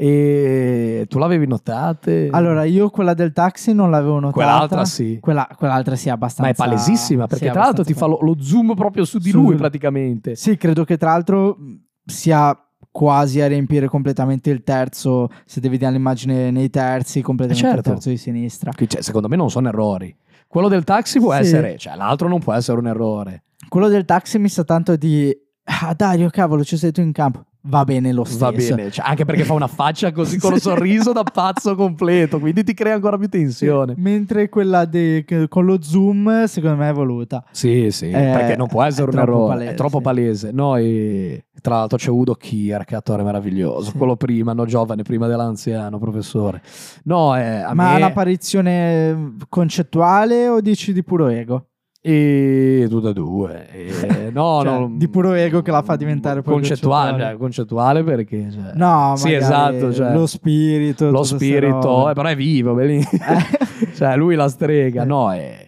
E 0.00 1.06
tu 1.08 1.18
l'avevi 1.18 1.48
notate? 1.48 2.28
Allora, 2.30 2.62
io 2.62 2.88
quella 2.88 3.14
del 3.14 3.32
taxi 3.32 3.72
non 3.74 3.90
l'avevo 3.90 4.20
notata. 4.20 4.32
quell'altra 4.32 4.84
sì. 4.84 5.18
Quella, 5.20 5.48
quell'altra 5.56 5.96
sì, 5.96 6.08
abbastanza. 6.08 6.42
Ma 6.42 6.48
è 6.50 6.54
palesissima 6.54 7.26
perché 7.26 7.46
sì, 7.46 7.50
tra 7.50 7.62
l'altro 7.62 7.82
ti 7.82 7.94
fa 7.94 8.06
lo, 8.06 8.18
lo 8.22 8.36
zoom 8.38 8.74
proprio 8.76 9.04
su 9.04 9.18
di 9.18 9.30
Su- 9.30 9.40
lui 9.40 9.56
praticamente. 9.56 10.36
Sì, 10.36 10.56
credo 10.56 10.84
che 10.84 10.96
tra 10.98 11.10
l'altro 11.10 11.56
sia 12.04 12.56
quasi 12.92 13.40
a 13.40 13.48
riempire 13.48 13.88
completamente 13.88 14.50
il 14.50 14.62
terzo. 14.62 15.30
Se 15.44 15.58
devi 15.58 15.78
dare 15.78 15.94
l'immagine 15.94 16.52
nei 16.52 16.70
terzi, 16.70 17.20
completamente 17.20 17.66
Eh, 17.66 17.68
il 17.70 17.74
certo. 17.74 17.90
terzo 17.90 18.08
di 18.10 18.16
sinistra. 18.18 18.70
Cioè, 18.72 19.02
secondo 19.02 19.26
me 19.26 19.34
non 19.34 19.50
sono 19.50 19.66
errori. 19.66 20.16
Quello 20.46 20.68
del 20.68 20.84
taxi 20.84 21.18
può 21.18 21.32
Sì. 21.34 21.40
essere, 21.40 21.76
cioè 21.76 21.96
l'altro 21.96 22.28
non 22.28 22.38
può 22.38 22.52
essere 22.52 22.78
un 22.78 22.86
errore. 22.86 23.42
Quello 23.68 23.88
del 23.88 24.04
taxi 24.04 24.38
mi 24.38 24.48
sa 24.48 24.62
tanto 24.62 24.94
di. 24.94 25.36
Ah, 25.64 25.92
Dario, 25.92 26.30
cavolo, 26.30 26.62
ci 26.62 26.76
sei 26.76 26.92
tu 26.92 27.00
in 27.00 27.10
campo. 27.10 27.44
Va 27.68 27.84
bene 27.84 28.12
lo 28.12 28.24
stesso. 28.24 28.44
Va 28.44 28.52
bene, 28.52 28.90
cioè, 28.90 29.06
anche 29.06 29.24
perché 29.26 29.44
fa 29.44 29.52
una 29.52 29.66
faccia 29.66 30.10
così 30.10 30.38
con 30.38 30.52
un 30.52 30.58
sorriso 30.60 31.12
da 31.12 31.22
pazzo 31.22 31.74
completo, 31.74 32.38
quindi 32.38 32.64
ti 32.64 32.72
crea 32.72 32.94
ancora 32.94 33.18
più 33.18 33.28
tensione. 33.28 33.92
Mentre 33.98 34.48
quella 34.48 34.86
de- 34.86 35.24
con 35.48 35.66
lo 35.66 35.82
zoom, 35.82 36.44
secondo 36.46 36.76
me 36.76 36.88
è 36.88 36.92
voluta. 36.92 37.44
Sì, 37.50 37.90
sì, 37.90 38.06
Eh, 38.06 38.12
perché 38.12 38.56
non 38.56 38.68
può 38.68 38.82
essere 38.82 39.10
un 39.10 39.18
errore, 39.18 39.54
palese, 39.54 39.70
è 39.72 39.74
troppo 39.74 40.00
palese. 40.00 40.50
No, 40.50 40.76
e 40.76 41.44
tra 41.60 41.76
l'altro 41.76 41.98
c'è 41.98 42.08
Udo 42.10 42.34
Kier, 42.34 42.84
che 42.84 42.94
attore 42.94 43.22
meraviglioso, 43.22 43.90
Sì. 43.90 43.96
quello 43.98 44.16
prima, 44.16 44.52
no, 44.54 44.64
giovane, 44.64 45.02
prima 45.02 45.26
dell'anziano, 45.26 45.98
professore. 45.98 46.62
No, 47.04 47.36
eh, 47.36 47.64
Ma 47.74 47.92
me... 47.92 47.98
l'apparizione 47.98 49.34
concettuale 49.48 50.48
o 50.48 50.60
dici 50.60 50.92
di 50.94 51.02
puro 51.04 51.28
ego? 51.28 51.66
E 52.00 52.86
tutte 52.88 53.08
e 53.08 53.12
due. 53.12 53.68
E- 53.72 54.30
no, 54.32 54.60
Cioè, 54.64 54.78
no, 54.78 54.90
di 54.94 55.08
puro 55.08 55.32
ego 55.32 55.62
che 55.62 55.70
la 55.70 55.82
fa 55.82 55.96
diventare 55.96 56.42
poi 56.42 56.54
concettuale, 56.54 57.18
cioè, 57.22 57.36
concettuale 57.36 58.04
perché... 58.04 58.50
cioè, 58.50 58.72
No, 58.74 59.14
sì, 59.16 59.32
esatto, 59.32 59.92
cioè, 59.92 60.12
lo 60.12 60.26
spirito. 60.26 61.10
lo 61.10 61.22
spirito, 61.24 62.08
eh, 62.10 62.14
però 62.14 62.28
è 62.28 62.36
vivo? 62.36 62.78
Eh. 62.80 63.04
cioè 63.94 64.16
lui 64.16 64.36
la 64.36 64.48
strega, 64.48 65.02
Eh. 65.02 65.06
no, 65.06 65.32
è... 65.32 65.67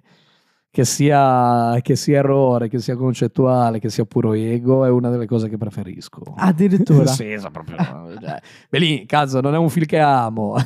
Che 0.80 0.86
sia, 0.86 1.78
che 1.82 1.94
sia 1.94 2.20
errore, 2.20 2.68
che 2.68 2.78
sia 2.78 2.96
concettuale, 2.96 3.78
che 3.80 3.90
sia 3.90 4.06
puro 4.06 4.32
ego, 4.32 4.86
è 4.86 4.88
una 4.88 5.10
delle 5.10 5.26
cose 5.26 5.50
che 5.50 5.58
preferisco. 5.58 6.22
Addirittura. 6.36 7.04
sì, 7.12 7.36
so 7.38 7.50
proprio. 7.50 7.76
Cioè, 8.18 8.40
Belì, 8.70 9.04
cazzo, 9.04 9.42
non 9.42 9.52
è 9.54 9.58
un 9.58 9.68
film 9.68 9.84
che 9.84 9.98
amo. 9.98 10.56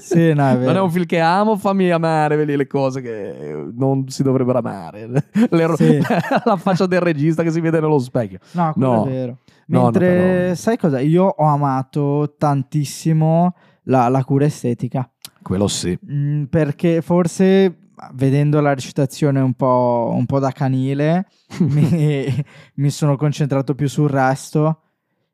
Sì, 0.00 0.32
no, 0.32 0.48
è 0.48 0.54
non 0.64 0.76
è 0.76 0.80
un 0.80 0.90
film 0.90 1.04
che 1.04 1.18
amo, 1.20 1.56
fammi 1.56 1.90
amare 1.90 2.36
Belì, 2.36 2.56
le 2.56 2.66
cose 2.68 3.00
che 3.02 3.66
non 3.76 4.08
si 4.08 4.22
dovrebbero 4.22 4.58
amare. 4.58 5.08
L'erro- 5.50 5.74
Sì. 5.76 5.98
La 6.44 6.56
faccia 6.56 6.86
del 6.86 7.00
regista 7.00 7.42
che 7.42 7.50
si 7.50 7.60
vede 7.60 7.80
nello 7.80 7.98
specchio. 7.98 8.38
No, 8.52 8.72
No. 8.76 9.04
è 9.04 9.08
vero. 9.10 9.36
No, 9.66 9.78
no, 9.78 9.82
Mentre, 9.84 10.06
però- 10.16 10.54
sai 10.54 10.76
cosa? 10.78 11.00
Io 11.00 11.24
ho 11.24 11.44
amato 11.44 12.34
tantissimo 12.38 13.54
la, 13.84 14.08
la 14.08 14.24
cura 14.24 14.44
estetica. 14.46 15.10
Quello 15.42 15.66
sì. 15.68 15.98
Mm, 16.10 16.44
perché 16.44 17.02
forse 17.02 17.76
vedendo 18.14 18.60
la 18.60 18.74
recitazione 18.74 19.40
un 19.40 19.54
po', 19.54 20.12
un 20.14 20.26
po' 20.26 20.38
da 20.38 20.50
canile 20.52 21.28
mi, 21.60 22.44
mi 22.74 22.90
sono 22.90 23.16
concentrato 23.16 23.74
più 23.74 23.88
sul 23.88 24.08
resto 24.08 24.82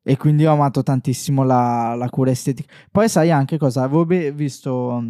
E 0.09 0.17
quindi 0.17 0.47
ho 0.47 0.53
amato 0.53 0.85
tantissimo 0.85 1.43
la, 1.43 1.95
la 1.97 2.09
cura 2.09 2.31
estetica. 2.31 2.73
Poi 2.93 3.09
sai 3.09 3.33
anche 3.33 3.59
cosa? 3.59 3.83
Avevo 3.83 4.07
be- 4.07 4.31
visto 4.31 5.03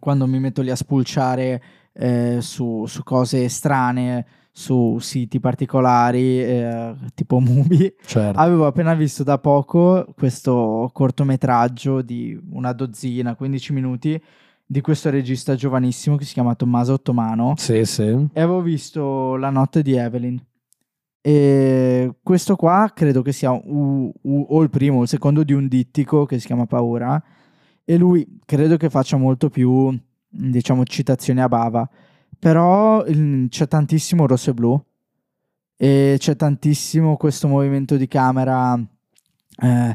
quando 0.00 0.26
mi 0.26 0.40
metto 0.40 0.62
lì 0.62 0.70
a 0.70 0.76
spulciare 0.76 1.62
eh, 1.92 2.38
su, 2.40 2.86
su 2.86 3.04
cose 3.04 3.48
strane, 3.48 4.26
su 4.50 4.98
siti 4.98 5.38
particolari, 5.38 6.42
eh, 6.42 6.94
tipo 7.14 7.38
Mubi. 7.40 7.94
Certo. 8.04 8.38
Avevo 8.38 8.66
appena 8.66 8.94
visto 8.94 9.22
da 9.22 9.38
poco 9.38 10.06
questo 10.16 10.90
cortometraggio 10.92 12.02
di 12.02 12.38
una 12.50 12.72
dozzina, 12.72 13.36
15 13.36 13.72
minuti, 13.72 14.20
di 14.70 14.80
questo 14.82 15.10
regista 15.10 15.56
giovanissimo 15.56 16.14
che 16.14 16.24
si 16.24 16.32
chiama 16.32 16.54
Tommaso 16.54 16.92
Ottomano. 16.92 17.54
Sì, 17.56 17.84
sì. 17.84 18.02
E 18.04 18.40
avevo 18.40 18.62
visto 18.62 19.34
La 19.34 19.50
notte 19.50 19.82
di 19.82 19.94
Evelyn. 19.96 20.40
E 21.20 22.14
questo 22.22 22.54
qua 22.54 22.92
credo 22.94 23.20
che 23.20 23.32
sia 23.32 23.50
u- 23.50 24.12
u- 24.22 24.46
o 24.48 24.62
il 24.62 24.70
primo 24.70 24.98
o 24.98 25.02
il 25.02 25.08
secondo 25.08 25.42
di 25.42 25.52
un 25.52 25.66
dittico 25.66 26.24
che 26.24 26.38
si 26.38 26.46
chiama 26.46 26.66
Paura. 26.66 27.20
E 27.84 27.96
lui 27.96 28.38
credo 28.44 28.76
che 28.76 28.88
faccia 28.90 29.16
molto 29.16 29.50
più, 29.50 29.92
diciamo, 30.28 30.84
citazioni 30.84 31.40
a 31.40 31.48
bava. 31.48 31.88
Però 32.38 33.04
il- 33.06 33.48
c'è 33.48 33.66
tantissimo 33.66 34.24
rosso 34.28 34.50
e 34.50 34.54
blu. 34.54 34.80
E 35.76 36.14
c'è 36.16 36.36
tantissimo 36.36 37.16
questo 37.16 37.48
movimento 37.48 37.96
di 37.96 38.06
camera. 38.06 38.78
eh, 39.62 39.94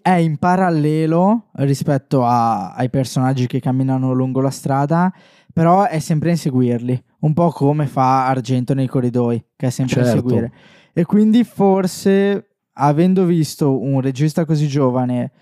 è 0.00 0.12
in 0.14 0.38
parallelo 0.38 1.48
rispetto 1.56 2.24
a- 2.24 2.72
ai 2.72 2.88
personaggi 2.90 3.46
che 3.46 3.60
camminano 3.60 4.12
lungo 4.12 4.40
la 4.40 4.50
strada, 4.50 5.12
però 5.52 5.84
è 5.84 5.98
sempre 5.98 6.30
inseguirli, 6.30 7.02
un 7.20 7.32
po' 7.34 7.50
come 7.50 7.86
fa 7.86 8.26
Argento 8.26 8.74
nei 8.74 8.86
corridoi, 8.86 9.44
che 9.56 9.66
è 9.66 9.70
sempre 9.70 10.00
a 10.00 10.04
Certo. 10.04 10.18
inseguire. 10.20 10.52
E 10.92 11.04
quindi 11.04 11.44
forse, 11.44 12.48
avendo 12.74 13.24
visto 13.24 13.80
un 13.80 14.00
regista 14.00 14.44
così 14.44 14.66
giovane 14.68 15.32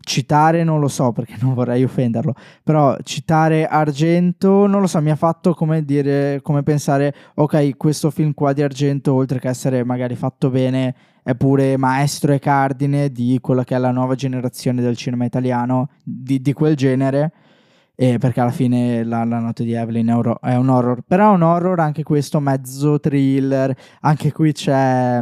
citare, 0.00 0.64
non 0.64 0.80
lo 0.80 0.88
so 0.88 1.12
perché 1.12 1.36
non 1.42 1.54
vorrei 1.54 1.84
offenderlo, 1.84 2.34
però 2.62 2.96
citare 3.02 3.66
Argento, 3.66 4.66
non 4.66 4.80
lo 4.80 4.86
so, 4.86 5.00
mi 5.00 5.10
ha 5.10 5.16
fatto 5.16 5.54
come 5.54 5.84
dire, 5.84 6.40
come 6.42 6.62
pensare, 6.62 7.14
ok, 7.34 7.76
questo 7.76 8.10
film 8.10 8.32
qua 8.34 8.52
di 8.52 8.62
Argento, 8.62 9.14
oltre 9.14 9.38
che 9.38 9.48
essere 9.48 9.84
magari 9.84 10.14
fatto 10.14 10.50
bene, 10.50 10.94
è 11.22 11.34
pure 11.34 11.76
maestro 11.78 12.32
e 12.32 12.38
cardine 12.38 13.10
di 13.10 13.38
quella 13.40 13.64
che 13.64 13.74
è 13.74 13.78
la 13.78 13.90
nuova 13.90 14.14
generazione 14.14 14.82
del 14.82 14.96
cinema 14.96 15.24
italiano, 15.24 15.88
di, 16.02 16.40
di 16.40 16.52
quel 16.52 16.76
genere. 16.76 17.32
E 17.96 18.18
perché 18.18 18.40
alla 18.40 18.50
fine 18.50 19.04
la, 19.04 19.24
la 19.24 19.38
notte 19.38 19.62
di 19.62 19.72
Evelyn 19.72 20.08
è 20.08 20.14
un, 20.14 20.22
ro- 20.22 20.40
è 20.42 20.56
un 20.56 20.68
horror, 20.68 21.02
però 21.06 21.30
è 21.30 21.34
un 21.34 21.42
horror 21.42 21.78
anche 21.78 22.02
questo 22.02 22.40
mezzo 22.40 22.98
thriller. 22.98 23.74
Anche 24.00 24.32
qui 24.32 24.52
c'è 24.52 25.20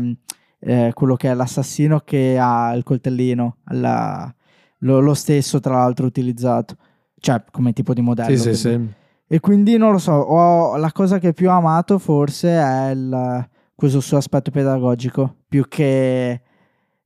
eh, 0.59 0.91
quello 0.95 1.17
che 1.17 1.31
è 1.31 1.35
l'assassino 1.35 2.01
che 2.01 2.39
ha 2.41 2.73
il 2.73 2.83
coltellino, 2.83 3.59
la- 3.67 4.35
lo, 4.83 5.01
lo 5.01 5.15
stesso 5.15 5.59
tra 5.59 5.75
l'altro 5.75 6.07
utilizzato, 6.07 6.77
cioè 7.19 7.43
come 7.51 7.73
tipo 7.73 7.93
di 7.95 8.01
modello. 8.01 8.37
Sì, 8.37 8.55
sì, 8.55 8.55
sì. 8.55 8.89
E 9.27 9.41
quindi 9.41 9.77
non 9.79 9.93
lo 9.93 9.99
so, 9.99 10.13
ho- 10.13 10.77
la 10.77 10.93
cosa 10.93 11.19
che 11.19 11.33
più 11.33 11.49
ho 11.49 11.53
amato 11.57 11.99
forse 11.99 12.51
è 12.51 12.91
il- 12.91 13.49
questo 13.75 14.01
suo 14.01 14.19
aspetto 14.19 14.51
pedagogico, 14.51 15.37
più 15.49 15.67
che 15.69 16.43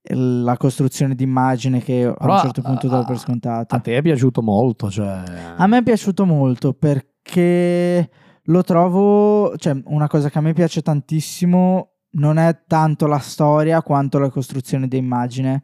la 0.08 0.56
costruzione 0.56 1.14
d'immagine 1.14 1.80
che 1.82 2.04
a 2.04 2.12
Però 2.12 2.34
un 2.34 2.40
certo 2.40 2.62
punto 2.62 2.86
do 2.88 2.98
a- 2.98 3.04
per 3.04 3.18
scontato. 3.18 3.74
A 3.74 3.78
te 3.80 3.96
è 3.96 4.02
piaciuto 4.02 4.40
molto, 4.42 4.90
cioè... 4.90 5.22
A 5.56 5.66
me 5.66 5.78
è 5.78 5.82
piaciuto 5.82 6.24
molto 6.24 6.74
perché 6.74 8.08
lo 8.44 8.62
trovo, 8.62 9.56
cioè 9.56 9.80
una 9.86 10.06
cosa 10.08 10.30
che 10.30 10.38
a 10.38 10.40
me 10.40 10.52
piace 10.52 10.82
tantissimo 10.82 11.90
non 12.16 12.38
è 12.38 12.62
tanto 12.66 13.06
la 13.06 13.18
storia 13.18 13.82
quanto 13.82 14.18
la 14.18 14.30
costruzione 14.30 14.86
di 14.88 14.96
immagine 14.96 15.62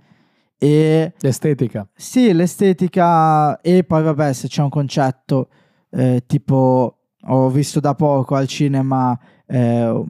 e 0.63 1.13
L'estetica. 1.19 1.89
sì, 1.93 2.33
l'estetica 2.33 3.61
e 3.61 3.83
poi 3.83 4.03
vabbè 4.05 4.33
se 4.33 4.47
c'è 4.47 4.63
un 4.63 4.69
concetto 4.69 5.49
eh, 5.91 6.23
tipo 6.25 6.99
ho 7.21 7.51
visto 7.51 7.81
da 7.81 7.95
poco 7.97 8.37
al 8.37 8.47
cinema 8.47 9.19
eh, 9.47 10.05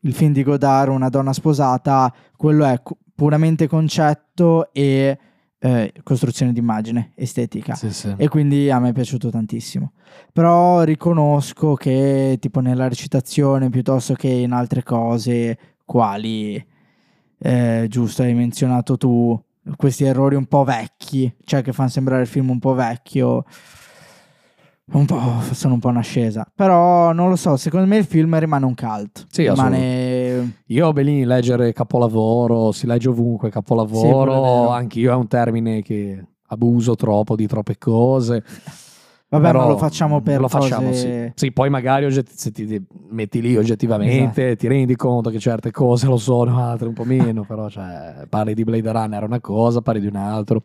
il 0.00 0.12
film 0.12 0.32
di 0.32 0.42
Godard, 0.42 0.90
Una 0.90 1.08
donna 1.08 1.32
sposata, 1.32 2.12
quello 2.36 2.64
è 2.64 2.80
puramente 3.14 3.68
concetto 3.68 4.72
e 4.72 5.16
eh, 5.60 5.92
costruzione 6.02 6.52
d'immagine, 6.52 7.12
estetica. 7.14 7.74
Sì, 7.76 7.92
sì. 7.92 8.12
E 8.16 8.26
quindi 8.28 8.68
a 8.70 8.80
me 8.80 8.88
è 8.88 8.92
piaciuto 8.92 9.30
tantissimo. 9.30 9.92
Però 10.32 10.82
riconosco 10.82 11.74
che 11.74 12.38
tipo 12.40 12.58
nella 12.58 12.88
recitazione 12.88 13.70
piuttosto 13.70 14.14
che 14.14 14.26
in 14.26 14.50
altre 14.50 14.82
cose, 14.82 15.56
quali 15.84 16.64
eh, 17.38 17.86
giusto 17.88 18.22
hai 18.22 18.34
menzionato 18.34 18.96
tu, 18.96 19.40
questi 19.76 20.04
errori 20.04 20.34
un 20.34 20.46
po' 20.46 20.64
vecchi, 20.64 21.32
cioè 21.44 21.62
che 21.62 21.72
fanno 21.72 21.88
sembrare 21.88 22.22
il 22.22 22.28
film 22.28 22.50
un 22.50 22.58
po' 22.58 22.74
vecchio, 22.74 23.44
un 24.92 25.06
po', 25.06 25.40
sono 25.52 25.74
un 25.74 25.80
po' 25.80 25.88
un'ascesa. 25.88 26.46
Però 26.54 27.12
non 27.12 27.28
lo 27.28 27.36
so, 27.36 27.56
secondo 27.56 27.86
me 27.86 27.96
il 27.98 28.04
film 28.04 28.38
rimane 28.38 28.64
un 28.64 28.74
cult. 28.74 29.26
Sì, 29.30 29.48
rimane... 29.48 30.62
Io, 30.66 30.92
Bellini, 30.92 31.24
leggere 31.24 31.72
capolavoro, 31.72 32.72
si 32.72 32.86
legge 32.86 33.08
ovunque 33.08 33.48
Sì, 33.48 33.54
capolavoro, 33.54 34.32
è 34.34 34.40
vero. 34.40 34.68
anch'io 34.70 35.12
è 35.12 35.14
un 35.14 35.28
termine 35.28 35.82
che 35.82 36.24
abuso 36.48 36.94
troppo 36.94 37.36
di 37.36 37.46
troppe 37.46 37.78
cose. 37.78 38.42
Vabbè, 39.32 39.46
Però 39.46 39.60
ma 39.60 39.66
lo 39.66 39.78
facciamo 39.78 40.20
per 40.20 40.40
lo 40.40 40.48
facciamo, 40.48 40.88
cose... 40.88 41.32
sì. 41.34 41.46
Sì, 41.46 41.52
poi 41.52 41.70
magari 41.70 42.04
ogget- 42.04 42.28
se 42.28 42.50
ti 42.50 42.86
metti 43.08 43.40
lì 43.40 43.56
oggettivamente 43.56 44.42
Esatto. 44.42 44.56
ti 44.56 44.68
rendi 44.68 44.94
conto 44.94 45.30
che 45.30 45.38
certe 45.38 45.70
cose 45.70 46.06
lo 46.06 46.18
sono, 46.18 46.62
altre 46.62 46.88
un 46.88 46.92
po' 46.92 47.04
meno, 47.04 47.42
però 47.48 47.70
cioè, 47.70 48.26
parli 48.28 48.52
di 48.52 48.62
Blade 48.62 48.92
Runner 48.92 49.22
una 49.24 49.40
cosa, 49.40 49.80
parli 49.80 50.00
di 50.00 50.06
un 50.06 50.16
altro. 50.16 50.64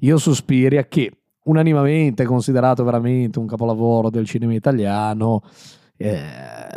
Io 0.00 0.18
Suspiria 0.18 0.84
che 0.86 1.12
unanimamente 1.44 2.24
è 2.24 2.26
considerato 2.26 2.82
veramente 2.82 3.38
un 3.38 3.46
capolavoro 3.46 4.10
del 4.10 4.26
cinema 4.26 4.52
italiano, 4.52 5.42
eh, 5.96 6.20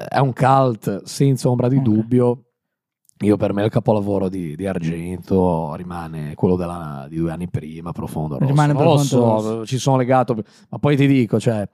è 0.09 0.19
un 0.19 0.31
cult 0.31 1.03
senza 1.05 1.49
ombra 1.49 1.67
di 1.69 1.77
Ok. 1.77 1.81
dubbio. 1.81 2.43
Io 3.21 3.35
per 3.35 3.51
me 3.53 3.63
il 3.65 3.69
capolavoro 3.69 4.29
di, 4.29 4.55
di 4.55 4.65
Argento 4.65 5.75
rimane 5.75 6.35
quello 6.35 6.55
della- 6.55 7.05
di 7.09 7.17
due 7.17 7.31
anni 7.31 7.49
prima, 7.49 7.91
Profondo 7.91 8.35
Rosso. 8.37 8.49
Rimane 8.49 8.71
Non 8.71 8.83
lo 8.83 8.89
Profondo 8.95 9.07
so, 9.09 9.25
Rosso. 9.57 9.65
ci 9.65 9.77
sono 9.77 9.97
legato, 9.97 10.35
ma 10.69 10.77
poi 10.79 10.95
ti 10.95 11.05
dico, 11.05 11.37
cioè, 11.37 11.67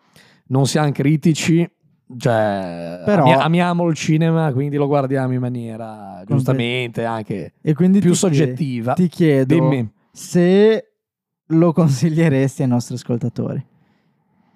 non 0.47 0.65
siamo 0.65 0.91
critici, 0.91 1.69
cioè, 2.17 3.01
Però- 3.05 3.23
ami- 3.25 3.33
amiamo 3.33 3.87
il 3.87 3.95
cinema, 3.95 4.51
quindi 4.53 4.75
lo 4.77 4.87
guardiamo 4.87 5.33
in 5.33 5.39
maniera 5.39 6.23
giustamente 6.25 7.05
anche 7.05 7.53
E 7.61 7.73
quindi 7.75 7.99
più 7.99 8.13
soggettiva. 8.15 8.93
Ti 8.93 9.07
chiedo 9.07 9.53
Dimmi. 9.53 9.87
se 10.11 10.93
lo 11.49 11.73
consiglieresti 11.73 12.63
ai 12.63 12.67
nostri 12.69 12.95
ascoltatori. 12.95 13.63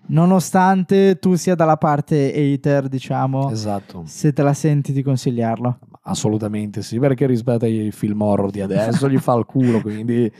Nonostante 0.08 1.20
tu 1.20 1.36
sia 1.36 1.54
dalla 1.54 1.78
parte 1.78 2.34
hater, 2.34 2.88
diciamo, 2.88 3.52
Esatto, 3.52 4.02
se 4.08 4.34
te 4.34 4.42
la 4.42 4.54
senti 4.54 4.92
di 4.92 5.04
consigliarlo. 5.04 5.78
Assolutamente 6.10 6.82
sì, 6.82 7.00
perché 7.00 7.26
rispetto 7.26 7.66
ai 7.66 7.92
film 7.92 8.22
horror 8.22 8.50
di 8.52 8.62
adesso 8.62 9.10
gli 9.10 9.18
fa 9.18 9.36
il 9.36 9.46
culo, 9.46 9.80
quindi 9.82 10.32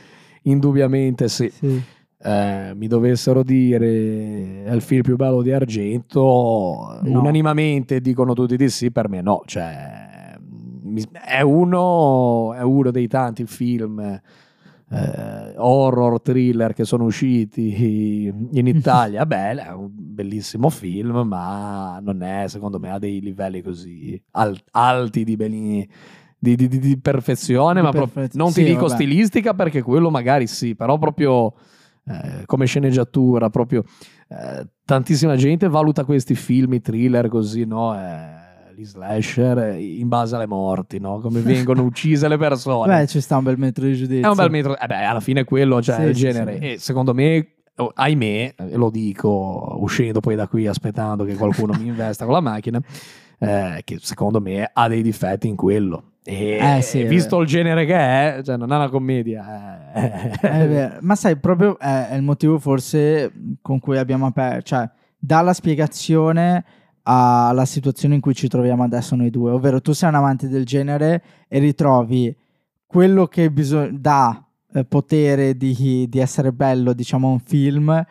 indubbiamente 0.42 1.28
sì. 1.28 1.50
Sì. 1.50 1.82
Eh, 2.22 2.72
mi 2.74 2.86
dovessero 2.86 3.42
dire 3.42 4.64
è 4.64 4.72
il 4.74 4.82
film 4.82 5.00
più 5.00 5.16
bello 5.16 5.40
di 5.40 5.52
Argento, 5.52 6.98
No. 7.02 7.18
unanimamente 7.18 8.00
dicono 8.02 8.34
tutti 8.34 8.56
di 8.58 8.68
sì, 8.68 8.90
per 8.90 9.08
me 9.08 9.22
no, 9.22 9.42
cioè 9.46 10.36
è 11.24 11.40
uno, 11.40 12.52
è 12.52 12.62
uno 12.62 12.90
dei 12.90 13.06
tanti 13.06 13.46
film 13.46 14.20
eh, 14.90 15.54
horror, 15.56 16.20
thriller 16.20 16.72
che 16.72 16.84
sono 16.84 17.04
usciti 17.04 18.24
in 18.52 18.66
Italia. 18.66 19.24
Beh, 19.26 19.54
è 19.54 19.72
un 19.72 19.88
bellissimo 19.92 20.68
film, 20.68 21.20
ma 21.26 21.98
non 22.02 22.22
è, 22.22 22.46
secondo 22.48 22.78
me, 22.78 22.90
a 22.90 22.98
dei 22.98 23.20
livelli 23.20 23.62
così 23.62 24.20
al- 24.32 24.58
alti 24.72 25.24
di, 25.24 25.36
beni- 25.36 25.88
di, 26.38 26.56
di- 26.56 26.68
di- 26.68 26.98
perfezione, 26.98 27.82
ma 27.82 27.90
pro- 27.90 28.06
perfez- 28.06 28.34
non 28.34 28.50
sì, 28.50 28.62
ti 28.62 28.70
dico 28.70 28.86
vabbè. 28.86 28.94
stilistica 28.94 29.54
perché 29.54 29.82
quello 29.82 30.10
magari 30.10 30.46
sì, 30.46 30.74
però 30.74 30.98
proprio 30.98 31.54
eh, 32.06 32.42
come 32.46 32.66
sceneggiatura, 32.66 33.48
proprio 33.50 33.84
eh, 34.28 34.66
tantissima 34.84 35.36
gente 35.36 35.68
valuta 35.68 36.04
questi 36.04 36.34
film, 36.34 36.80
thriller 36.80 37.28
così, 37.28 37.64
no? 37.64 37.94
Eh, 38.80 38.82
gli 38.82 38.84
slasher 38.86 39.58
eh, 39.58 39.82
in 39.98 40.08
base 40.08 40.34
alle 40.36 40.46
morti, 40.46 40.98
no? 40.98 41.18
Come 41.20 41.40
vengono 41.40 41.82
uccise 41.82 42.28
le 42.28 42.36
persone. 42.38 42.96
Beh, 43.00 43.06
ci 43.06 43.20
sta 43.20 43.36
un 43.36 43.44
bel 43.44 43.58
metro 43.58 43.84
di 43.84 43.94
giudizio. 43.94 44.26
È 44.26 44.30
un 44.30 44.36
bel 44.36 44.50
metro, 44.50 44.78
eh 44.78 44.86
beh, 44.86 45.04
alla 45.04 45.20
fine 45.20 45.40
è 45.40 45.44
quello, 45.44 45.82
cioè 45.82 45.96
Sì, 45.96 46.02
il 46.02 46.14
sì, 46.16 46.20
genere. 46.22 46.58
sì. 46.58 46.72
E 46.72 46.78
secondo 46.78 47.12
me, 47.14 47.46
oh, 47.76 47.90
ahimè, 47.94 48.54
e 48.56 48.76
lo 48.76 48.90
dico 48.90 49.76
uscendo 49.80 50.20
poi 50.20 50.34
da 50.34 50.46
qui, 50.48 50.66
aspettando 50.66 51.24
che 51.24 51.34
qualcuno 51.34 51.74
mi 51.78 51.86
investa 51.88 52.24
con 52.24 52.34
la 52.34 52.40
macchina, 52.40 52.80
eh, 53.38 53.82
che 53.84 53.98
secondo 54.00 54.40
me 54.40 54.70
ha 54.72 54.88
dei 54.88 55.02
difetti 55.02 55.46
in 55.48 55.56
quello. 55.56 56.04
E 56.22 56.58
Eh, 56.60 56.82
sì, 56.82 57.02
visto 57.04 57.40
il 57.40 57.46
genere 57.46 57.86
che 57.86 57.94
è, 57.96 58.40
cioè 58.44 58.56
non 58.58 58.72
è 58.72 58.76
una 58.76 58.88
commedia. 58.90 59.92
eh. 59.92 60.30
È. 60.40 60.96
Ma 61.00 61.14
sai, 61.14 61.36
proprio 61.36 61.78
è, 61.78 62.08
è 62.10 62.14
il 62.14 62.22
motivo 62.22 62.58
forse 62.58 63.32
con 63.62 63.78
cui 63.80 63.96
abbiamo 63.98 64.26
aperto, 64.26 64.62
cioè 64.62 64.88
dà 65.18 65.40
la 65.42 65.52
spiegazione 65.52 66.64
alla 67.02 67.64
situazione 67.64 68.14
in 68.14 68.20
cui 68.20 68.34
ci 68.34 68.48
troviamo 68.48 68.82
adesso 68.82 69.16
noi 69.16 69.30
due, 69.30 69.50
ovvero 69.52 69.80
tu 69.80 69.92
sei 69.92 70.08
un 70.08 70.16
amante 70.16 70.48
del 70.48 70.64
genere 70.64 71.22
e 71.48 71.58
ritrovi 71.58 72.34
quello 72.86 73.26
che 73.26 73.50
bisog- 73.50 73.90
dà 73.90 74.44
eh, 74.72 74.84
potere 74.84 75.56
di, 75.56 76.06
di 76.08 76.18
essere 76.18 76.52
bello, 76.52 76.92
diciamo, 76.92 77.28
a 77.28 77.32
un 77.32 77.40
film 77.40 78.04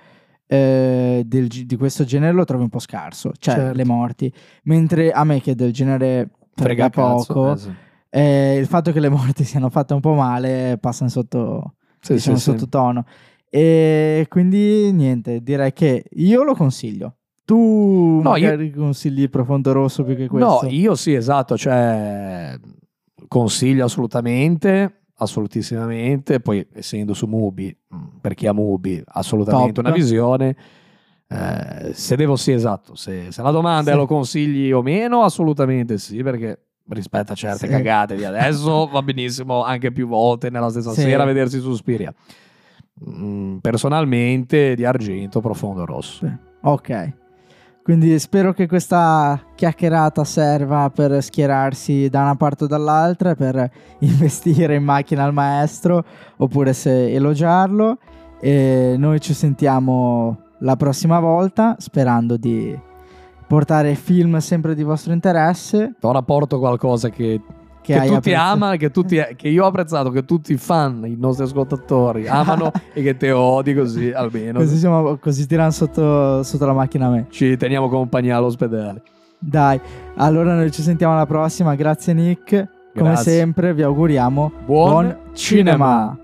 eh, 0.52 1.24
del 1.26 1.48
di 1.48 1.76
questo 1.76 2.04
genere 2.06 2.34
lo 2.34 2.44
trovi 2.44 2.64
un 2.64 2.70
po' 2.70 2.80
scarso, 2.80 3.32
cioè 3.38 3.56
Certo. 3.56 3.78
le 3.78 3.86
morti. 3.86 4.34
Mentre 4.64 5.12
a 5.12 5.24
me 5.24 5.40
che 5.42 5.54
del 5.56 5.72
genere 5.72 6.32
frega, 6.56 6.90
cazzo, 6.90 7.34
poco, 7.34 7.52
eh, 7.54 7.58
sì. 7.58 7.72
eh, 8.10 8.58
il 8.58 8.66
fatto 8.66 8.92
che 8.92 9.00
le 9.00 9.10
morti 9.10 9.44
siano 9.44 9.70
fatte 9.70 9.94
un 9.94 10.00
po' 10.00 10.14
male 10.16 10.78
passano 10.82 11.10
sotto, 11.10 11.76
Sì, 12.02 12.14
diciamo, 12.14 12.38
sì, 12.38 12.44
sì. 12.44 12.50
sottotono. 12.52 13.06
E 13.48 14.26
quindi 14.30 14.92
niente, 14.92 15.42
direi 15.42 15.72
che 15.74 16.06
io 16.12 16.44
lo 16.44 16.56
consiglio. 16.56 17.16
Tu 17.50 18.20
No, 18.22 18.36
io- 18.36 18.45
magari 18.45 18.70
consigli 18.72 19.28
Profondo 19.28 19.72
Rosso 19.72 20.04
più 20.04 20.16
che 20.16 20.28
questo? 20.28 20.60
No, 20.62 20.70
io 20.70 20.93
sì, 20.93 21.16
esatto, 21.16 21.58
cioè 21.58 22.56
consiglio 23.28 23.86
assolutamente, 23.86 25.06
assolutissimamente, 25.16 26.41
poi 26.41 26.64
essendo 26.74 27.16
su 27.16 27.26
Mubi, 27.26 27.76
mh, 27.88 27.97
per 28.22 28.36
chi 28.36 28.45
ha 28.45 28.54
Mubi, 28.54 29.02
assolutamente 29.04 29.74
Top. 29.74 29.86
una 29.86 29.95
visione. 29.95 30.56
Eh, 31.28 31.91
se 31.93 32.16
devo, 32.16 32.36
sì, 32.36 32.52
esatto, 32.52 32.93
se, 32.93 33.32
se 33.32 33.41
la 33.41 33.50
domanda 33.50 33.89
è 33.89 33.93
Sì. 33.93 34.00
lo 34.00 34.06
consigli 34.06 34.72
o 34.72 34.84
meno, 34.84 35.24
assolutamente 35.24 35.97
sì, 35.97 36.22
perché 36.22 36.66
rispetto 36.89 37.32
a 37.32 37.36
certe 37.36 37.66
Sì. 37.66 37.72
cagate 37.72 38.16
di 38.16 38.26
adesso 38.26 38.86
va 38.86 39.02
benissimo 39.02 39.64
anche 39.64 39.91
più 39.91 40.06
volte 40.08 40.52
nella 40.52 40.70
stessa 40.70 40.91
Sì. 40.91 41.02
sera 41.02 41.24
vedersi 41.26 41.60
Suspiria. 41.60 42.14
Mm, 43.10 43.58
personalmente 43.58 44.76
di 44.76 44.86
argento 44.86 45.39
profondo 45.41 45.84
rosso. 45.86 46.32
Ok. 46.62 47.14
Quindi 47.90 48.20
spero 48.20 48.54
che 48.54 48.68
questa 48.68 49.42
chiacchierata 49.56 50.24
serva 50.24 50.92
per 50.92 51.24
schierarsi 51.24 52.08
da 52.08 52.22
una 52.22 52.36
parte 52.36 52.66
o 52.66 52.68
dall'altra, 52.68 53.34
per 53.34 53.68
investire 53.98 54.76
in 54.76 54.84
macchina 54.84 55.24
al 55.24 55.34
maestro 55.34 56.06
oppure 56.38 56.74
se 56.74 57.12
elogiarlo. 57.12 57.98
E 58.40 58.94
noi 58.96 59.20
ci 59.20 59.34
sentiamo 59.34 60.38
la 60.60 60.76
prossima 60.76 61.20
volta 61.20 61.78
sperando 61.80 62.38
di 62.38 62.80
portare 63.48 63.96
film 63.96 64.38
sempre 64.38 64.76
di 64.76 64.84
vostro 64.84 65.12
interesse. 65.12 65.96
Ora 66.02 66.22
porto 66.22 66.60
qualcosa 66.60 67.10
che 67.10 67.42
Che, 67.94 68.00
che, 68.00 68.08
tutti 68.08 68.34
amano, 68.34 68.78
che, 68.78 68.92
tutti, 68.92 69.20
che 69.36 69.48
io 69.48 69.64
ho 69.64 69.68
apprezzato, 69.68 70.12
che 70.12 70.24
tutti 70.24 70.54
i 70.54 70.58
fan, 70.58 71.04
i 71.06 71.16
nostri 71.18 71.46
ascoltatori 71.46 72.28
amano 72.30 72.72
e 72.94 73.02
che 73.02 73.18
te 73.18 73.32
odi 73.32 73.74
così 73.74 74.12
almeno. 74.12 74.60
Così, 74.60 74.78
siamo, 74.78 75.18
così 75.18 75.48
tirano 75.48 75.72
sotto, 75.72 76.44
sotto 76.44 76.66
la 76.68 76.74
macchina 76.74 77.08
a 77.08 77.10
me. 77.10 77.26
Ci 77.30 77.58
teniamo 77.58 77.90
compagnia 77.90 78.38
all'ospedale. 78.38 79.02
Dai, 79.40 79.80
allora 80.18 80.54
noi 80.54 80.72
ci 80.72 80.84
sentiamo 80.84 81.14
alla 81.14 81.26
prossima. 81.26 81.74
Grazie 81.74 82.14
Nick. 82.14 82.68
Come 82.94 83.12
Grazie. 83.12 83.32
sempre 83.32 83.74
vi 83.74 83.84
auguriamo 83.84 84.52
Buon 84.66 84.92
buon 84.92 85.18
cinema. 85.34 86.18